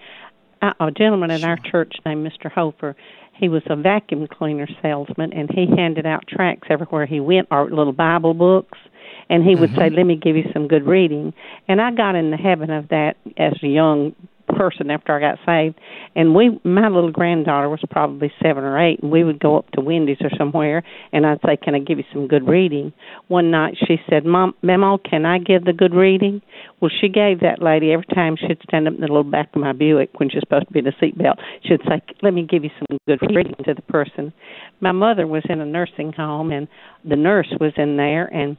[0.62, 2.52] I, a gentleman in our church named Mr.
[2.52, 2.96] Hofer,
[3.34, 7.70] he was a vacuum cleaner salesman, and he handed out tracts everywhere he went, or
[7.70, 8.78] little Bible books.
[9.30, 9.80] And he would mm-hmm.
[9.80, 11.34] say, "Let me give you some good reading."
[11.68, 14.14] And I got in the habit of that as a young
[14.56, 15.80] person after I got saved.
[16.16, 19.70] And we, my little granddaughter was probably seven or eight, and we would go up
[19.72, 22.94] to Wendy's or somewhere, and I'd say, "Can I give you some good reading?"
[23.28, 26.42] One night she said, "Mom, Mama, can I give the good reading?"
[26.80, 29.62] Well, she gave that lady every time she'd stand up in the little back of
[29.62, 31.40] my Buick when she's supposed to be in a seatbelt.
[31.64, 34.34] She'd say, "Let me give you some good reading to the person."
[34.80, 36.68] My mother was in a nursing home, and
[37.04, 38.58] the nurse was in there, and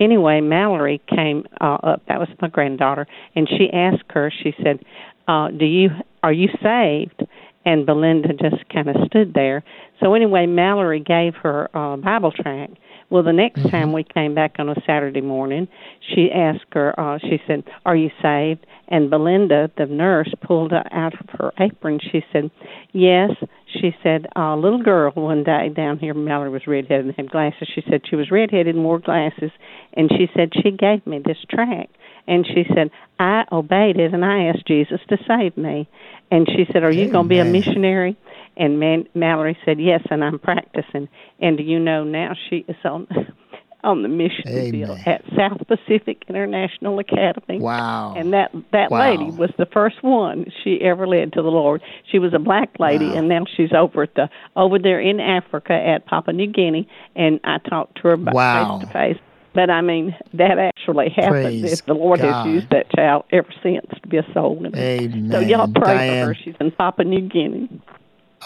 [0.00, 2.02] anyway, Mallory came uh, up.
[2.08, 4.32] That was my granddaughter, and she asked her.
[4.42, 4.80] She said,
[5.28, 5.90] uh, do you
[6.22, 7.22] are you saved?
[7.64, 9.62] And Belinda just kind of stood there.
[10.00, 12.74] So anyway, Mallory gave her uh, Bible tract.
[13.08, 13.68] Well, the next mm-hmm.
[13.68, 15.68] time we came back on a Saturday morning,
[16.00, 16.98] she asked her.
[16.98, 22.00] Uh, she said, "Are you saved?" And Belinda, the nurse, pulled out of her apron.
[22.00, 22.50] She said,
[22.92, 23.30] "Yes."
[23.66, 26.14] She said, "A little girl one day down here.
[26.14, 27.68] Mallory was redheaded and had glasses.
[27.74, 29.50] She said she was redheaded and wore glasses,
[29.92, 31.94] and she said she gave me this tract."
[32.26, 35.88] And she said, I obeyed it and I asked Jesus to save me.
[36.30, 38.16] And she said, Are you going to be a missionary?
[38.56, 41.08] And Man- Mallory said, Yes, and I'm practicing.
[41.40, 43.06] And do you know now she is on
[43.84, 47.58] on the mission field at South Pacific International Academy.
[47.58, 48.14] Wow!
[48.16, 49.10] And that that wow.
[49.10, 51.82] lady was the first one she ever led to the Lord.
[52.10, 53.14] She was a black lady, wow.
[53.14, 56.88] and now she's over at the over there in Africa at Papua New Guinea.
[57.16, 58.78] And I talked to her wow.
[58.78, 59.18] face to face
[59.54, 61.30] but I mean, that actually happened.
[61.30, 62.46] Praise if the Lord God.
[62.46, 64.62] has used that child ever since to be a soul.
[64.74, 65.30] Amen.
[65.30, 66.24] So y'all pray Diane.
[66.24, 66.34] for her.
[66.34, 67.68] She's in Papua New Guinea.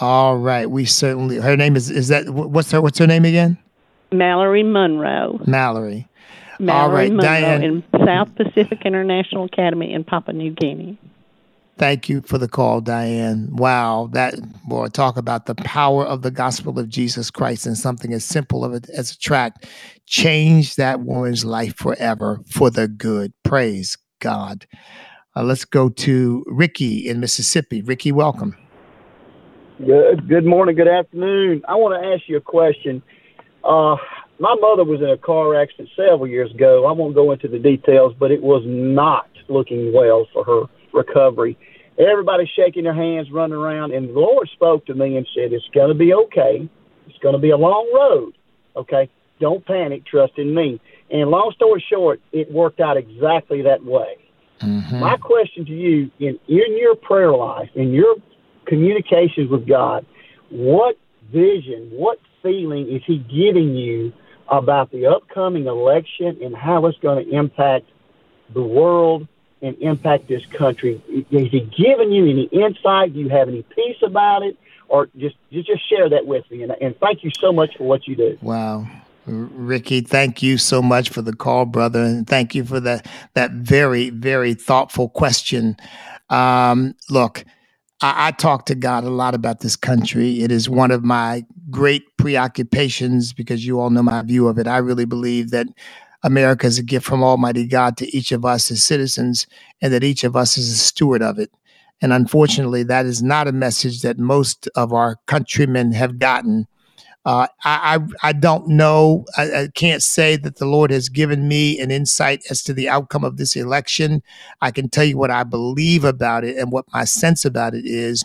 [0.00, 1.36] All right, we certainly.
[1.36, 3.58] Her name is is that what's her what's her name again?
[4.12, 5.40] Mallory Monroe.
[5.46, 6.08] Mallory.
[6.58, 7.62] Mallory All right, Monroe Diane.
[7.62, 10.98] in South Pacific International Academy in Papua New Guinea.
[11.78, 13.50] Thank you for the call, Diane.
[13.52, 14.34] Wow, that
[14.66, 18.64] boy, talk about the power of the gospel of Jesus Christ and something as simple
[18.94, 19.66] as a tract
[20.06, 23.34] changed that woman's life forever for the good.
[23.42, 24.66] Praise God.
[25.36, 27.82] Uh, let's go to Ricky in Mississippi.
[27.82, 28.56] Ricky, welcome.
[29.78, 30.26] Good.
[30.30, 30.76] Good morning.
[30.76, 31.60] Good afternoon.
[31.68, 33.02] I want to ask you a question.
[33.62, 33.96] Uh,
[34.38, 36.86] my mother was in a car accident several years ago.
[36.86, 40.62] I won't go into the details, but it was not looking well for her
[40.96, 41.56] recovery.
[41.98, 45.68] Everybody's shaking their hands, running around, and the Lord spoke to me and said, "It's
[45.74, 46.68] going to be okay.
[47.08, 48.34] It's going to be a long road.
[48.76, 49.08] Okay,
[49.40, 50.04] don't panic.
[50.04, 50.80] Trust in me."
[51.10, 54.18] And long story short, it worked out exactly that way.
[54.60, 55.00] Mm-hmm.
[55.00, 58.16] My question to you, in in your prayer life, in your
[58.66, 60.04] communications with God,
[60.50, 60.98] what
[61.32, 64.12] vision, what feeling is He giving you
[64.48, 67.86] about the upcoming election and how it's going to impact
[68.54, 69.26] the world
[69.66, 71.02] and impact this country?
[71.30, 73.12] Is he giving you any insight?
[73.14, 74.56] Do you have any peace about it?
[74.88, 76.62] Or just just, share that with me.
[76.62, 78.38] And, and thank you so much for what you do.
[78.40, 78.86] Wow.
[79.26, 83.50] Ricky, thank you so much for the call, brother, and thank you for that that
[83.50, 85.76] very very thoughtful question.
[86.30, 87.44] Um, look,
[88.00, 90.42] I, I talk to God a lot about this country.
[90.42, 94.68] It is one of my great preoccupations because you all know my view of it.
[94.68, 95.66] I really believe that
[96.26, 99.46] America is a gift from Almighty God to each of us as citizens,
[99.80, 101.52] and that each of us is a steward of it.
[102.02, 106.66] And unfortunately, that is not a message that most of our countrymen have gotten.
[107.24, 109.24] Uh, I, I, I don't know.
[109.36, 112.88] I, I can't say that the Lord has given me an insight as to the
[112.88, 114.20] outcome of this election.
[114.60, 117.86] I can tell you what I believe about it and what my sense about it
[117.86, 118.24] is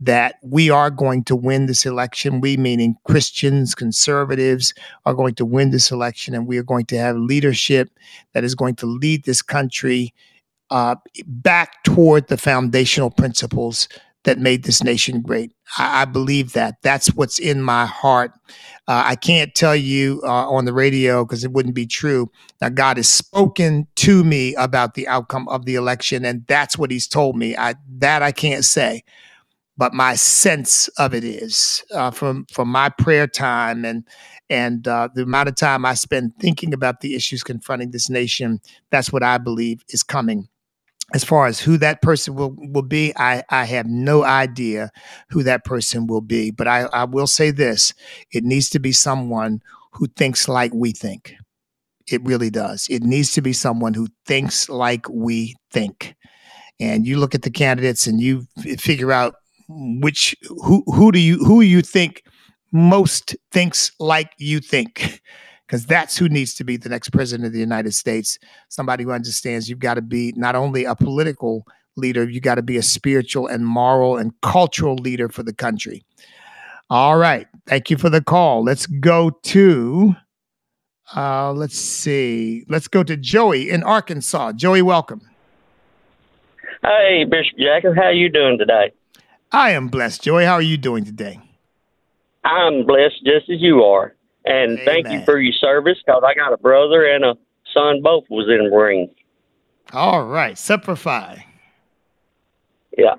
[0.00, 2.40] that we are going to win this election.
[2.40, 4.72] We, meaning Christians, conservatives,
[5.04, 7.90] are going to win this election, and we are going to have leadership
[8.32, 10.14] that is going to lead this country
[10.70, 10.96] uh,
[11.26, 13.88] back toward the foundational principles
[14.24, 15.52] that made this nation great.
[15.78, 16.82] I, I believe that.
[16.82, 18.32] That's what's in my heart.
[18.86, 22.30] Uh, I can't tell you uh, on the radio because it wouldn't be true.
[22.60, 26.90] Now, God has spoken to me about the outcome of the election, and that's what
[26.90, 27.56] He's told me.
[27.56, 29.02] I, that I can't say
[29.78, 34.04] but my sense of it is uh, from from my prayer time and
[34.50, 38.60] and uh, the amount of time I spend thinking about the issues confronting this nation.
[38.90, 40.48] That's what I believe is coming.
[41.14, 44.90] As far as who that person will, will be, I, I have no idea
[45.30, 46.50] who that person will be.
[46.50, 47.94] But I, I will say this
[48.32, 49.62] it needs to be someone
[49.92, 51.34] who thinks like we think.
[52.10, 52.86] It really does.
[52.90, 56.14] It needs to be someone who thinks like we think.
[56.80, 58.46] And you look at the candidates and you
[58.78, 59.34] figure out
[59.68, 62.24] which who who do you who you think
[62.72, 65.22] most thinks like you think
[65.66, 68.38] because that's who needs to be the next president of the United States.
[68.68, 71.66] Somebody who understands you've got to be not only a political
[71.96, 76.04] leader, you got to be a spiritual and moral and cultural leader for the country.
[76.90, 77.46] All right.
[77.66, 78.64] Thank you for the call.
[78.64, 80.14] Let's go to
[81.14, 82.64] uh let's see.
[82.68, 84.52] Let's go to Joey in Arkansas.
[84.52, 85.20] Joey, welcome.
[86.82, 88.92] Hey, Bishop Jackson, how you doing today?
[89.52, 90.22] I am blessed.
[90.22, 91.40] Joey, how are you doing today?
[92.44, 94.14] I'm blessed just as you are.
[94.44, 97.34] And thank you for your service because I got a brother and a
[97.74, 99.10] son, both was in the Marines.
[99.92, 100.56] All right.
[100.56, 101.44] Semper Fi.
[102.96, 103.14] Yeah.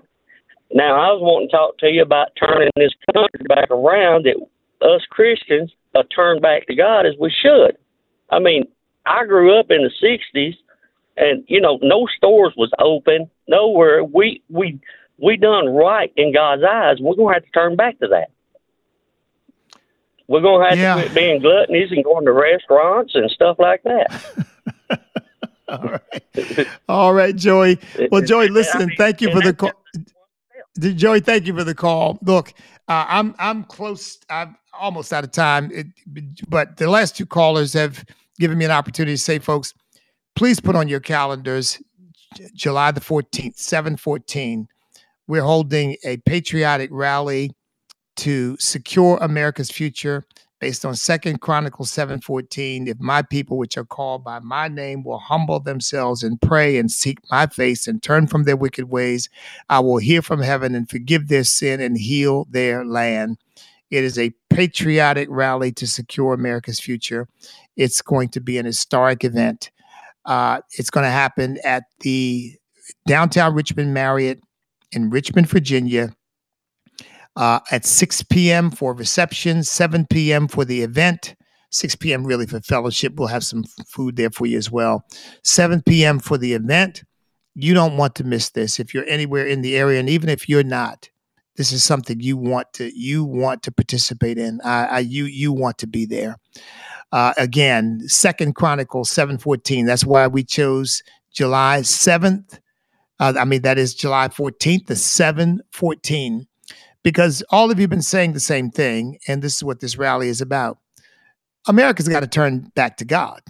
[0.72, 4.36] Now, I was wanting to talk to you about turning this country back around that
[4.86, 7.78] us Christians uh, turn back to God as we should.
[8.30, 8.66] I mean,
[9.06, 9.92] I grew up in the
[10.36, 10.56] 60s
[11.18, 14.04] and, you know, no stores was open, nowhere.
[14.04, 14.80] We, we,
[15.22, 16.98] we done right in God's eyes.
[17.00, 18.32] We're going to have to turn back to that.
[20.28, 20.96] We're going to have Yeah.
[20.96, 24.24] to quit being gluttonies and going to restaurants and stuff like that.
[25.70, 26.68] All right.
[26.88, 27.80] All right, Joey.
[28.12, 29.72] Well, Joey, listen, thank you for the call.
[30.80, 32.18] Joey, thank you for the call.
[32.24, 32.54] Look,
[32.88, 34.18] uh, I'm I'm close.
[34.30, 35.88] I'm almost out of time, it,
[36.48, 38.04] but the last two callers have
[38.40, 39.74] given me an opportunity to say, folks,
[40.36, 41.82] please put on your calendars
[42.36, 44.68] J- July the 14th, 714.
[45.30, 47.52] We're holding a patriotic rally
[48.16, 50.26] to secure America's future
[50.60, 52.88] based on Second Chronicles 7:14.
[52.88, 56.92] If my people which are called by my name will humble themselves and pray and
[56.92, 59.30] seek my face and turn from their wicked ways,
[59.70, 63.38] I will hear from heaven and forgive their sin and heal their land.
[63.92, 67.28] It is a patriotic rally to secure America's future.
[67.78, 69.70] It's going to be an historic event.
[70.26, 72.56] Uh, it's going to happen at the
[73.06, 74.42] downtown Richmond Marriott
[74.92, 76.14] in Richmond, Virginia,
[77.36, 78.72] uh, at 6 p.m.
[78.72, 80.48] for reception, 7 p.m.
[80.48, 81.36] for the event,
[81.72, 82.26] 6 p.m.
[82.26, 83.16] really for fellowship.
[83.16, 85.06] We'll have some food there for you as well.
[85.44, 86.20] 7 p.m.
[86.20, 87.04] for the event.
[87.56, 90.48] You don't want to miss this if you're anywhere in the area, and even if
[90.48, 91.10] you're not,
[91.56, 94.62] this is something you want to you want to participate in.
[94.64, 96.38] I, I you you want to be there.
[97.12, 99.86] Uh, again, Second Chronicles seven fourteen.
[99.86, 102.60] That's why we chose July seventh.
[103.20, 106.48] Uh, I mean, that is July fourteenth, the seven fourteen,
[107.04, 109.98] because all of you have been saying the same thing, and this is what this
[109.98, 110.78] rally is about.
[111.68, 113.42] America's got to turn back to God.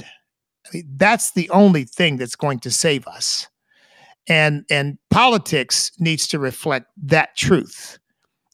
[0.68, 3.48] I mean, that's the only thing that's going to save us.
[4.28, 7.98] And and politics needs to reflect that truth.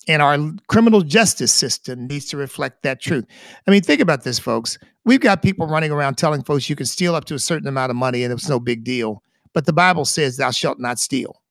[0.07, 0.37] And our
[0.67, 3.25] criminal justice system needs to reflect that truth.
[3.67, 4.77] I mean think about this folks.
[5.03, 7.89] We've got people running around telling folks you can steal up to a certain amount
[7.89, 9.21] of money and it's no big deal
[9.55, 11.41] but the bible says thou shalt not steal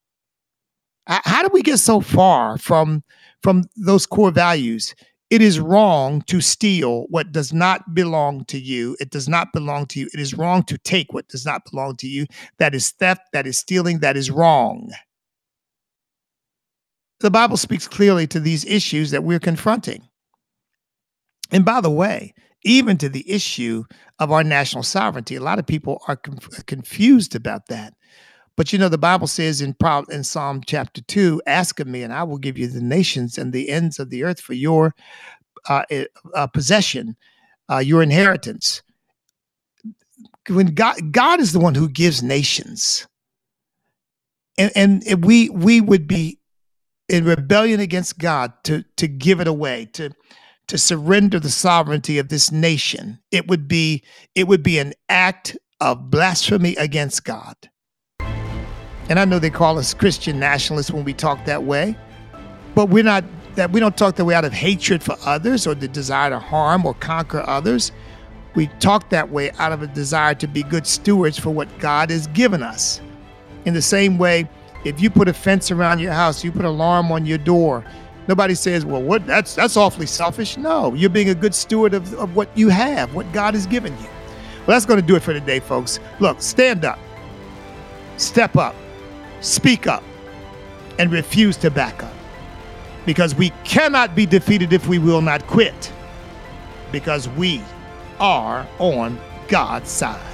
[1.07, 3.03] how did we get so far from
[3.43, 4.95] from those core values
[5.31, 8.97] it is wrong to steal what does not belong to you.
[9.01, 10.09] It does not belong to you.
[10.15, 12.27] It is wrong to take what does not belong to you.
[12.59, 13.23] That is theft.
[13.33, 13.99] That is stealing.
[13.99, 14.93] That is wrong.
[17.19, 20.07] The Bible speaks clearly to these issues that we're confronting.
[21.51, 22.35] And by the way,
[22.65, 23.85] even to the issue
[24.19, 27.95] of our national sovereignty, a lot of people are conf- confused about that.
[28.57, 32.03] But you know, the Bible says in, Pro- in Psalm chapter 2 Ask of me,
[32.03, 34.95] and I will give you the nations and the ends of the earth for your
[35.69, 36.05] uh, eh,
[36.35, 37.17] uh, possession,
[37.71, 38.83] uh, your inheritance.
[40.49, 43.07] When God, God is the one who gives nations,
[44.59, 46.39] and and we we would be
[47.09, 50.11] in rebellion against God to to give it away to
[50.69, 53.19] to surrender the sovereignty of this nation.
[53.31, 54.03] It would be
[54.35, 57.57] it would be an act of blasphemy against God.
[59.09, 61.97] And I know they call us Christian nationalists when we talk that way,
[62.75, 65.75] but we're not that we don't talk that way out of hatred for others or
[65.75, 67.93] the desire to harm or conquer others.
[68.55, 72.11] We talk that way out of a desire to be good stewards for what God
[72.11, 73.01] has given us.
[73.65, 74.49] In the same way,
[74.85, 77.85] if you put a fence around your house, you put an alarm on your door,
[78.29, 79.27] nobody says, "Well, what?
[79.27, 83.15] That's that's awfully selfish." No, you're being a good steward of, of what you have,
[83.15, 84.09] what God has given you.
[84.67, 86.01] Well, that's going to do it for today, folks.
[86.21, 86.99] Look, stand up,
[88.17, 88.75] step up,
[89.41, 90.03] speak up,
[90.99, 92.13] and refuse to back up.
[93.05, 95.93] Because we cannot be defeated if we will not quit.
[96.91, 97.63] Because we
[98.21, 100.34] are on God's side.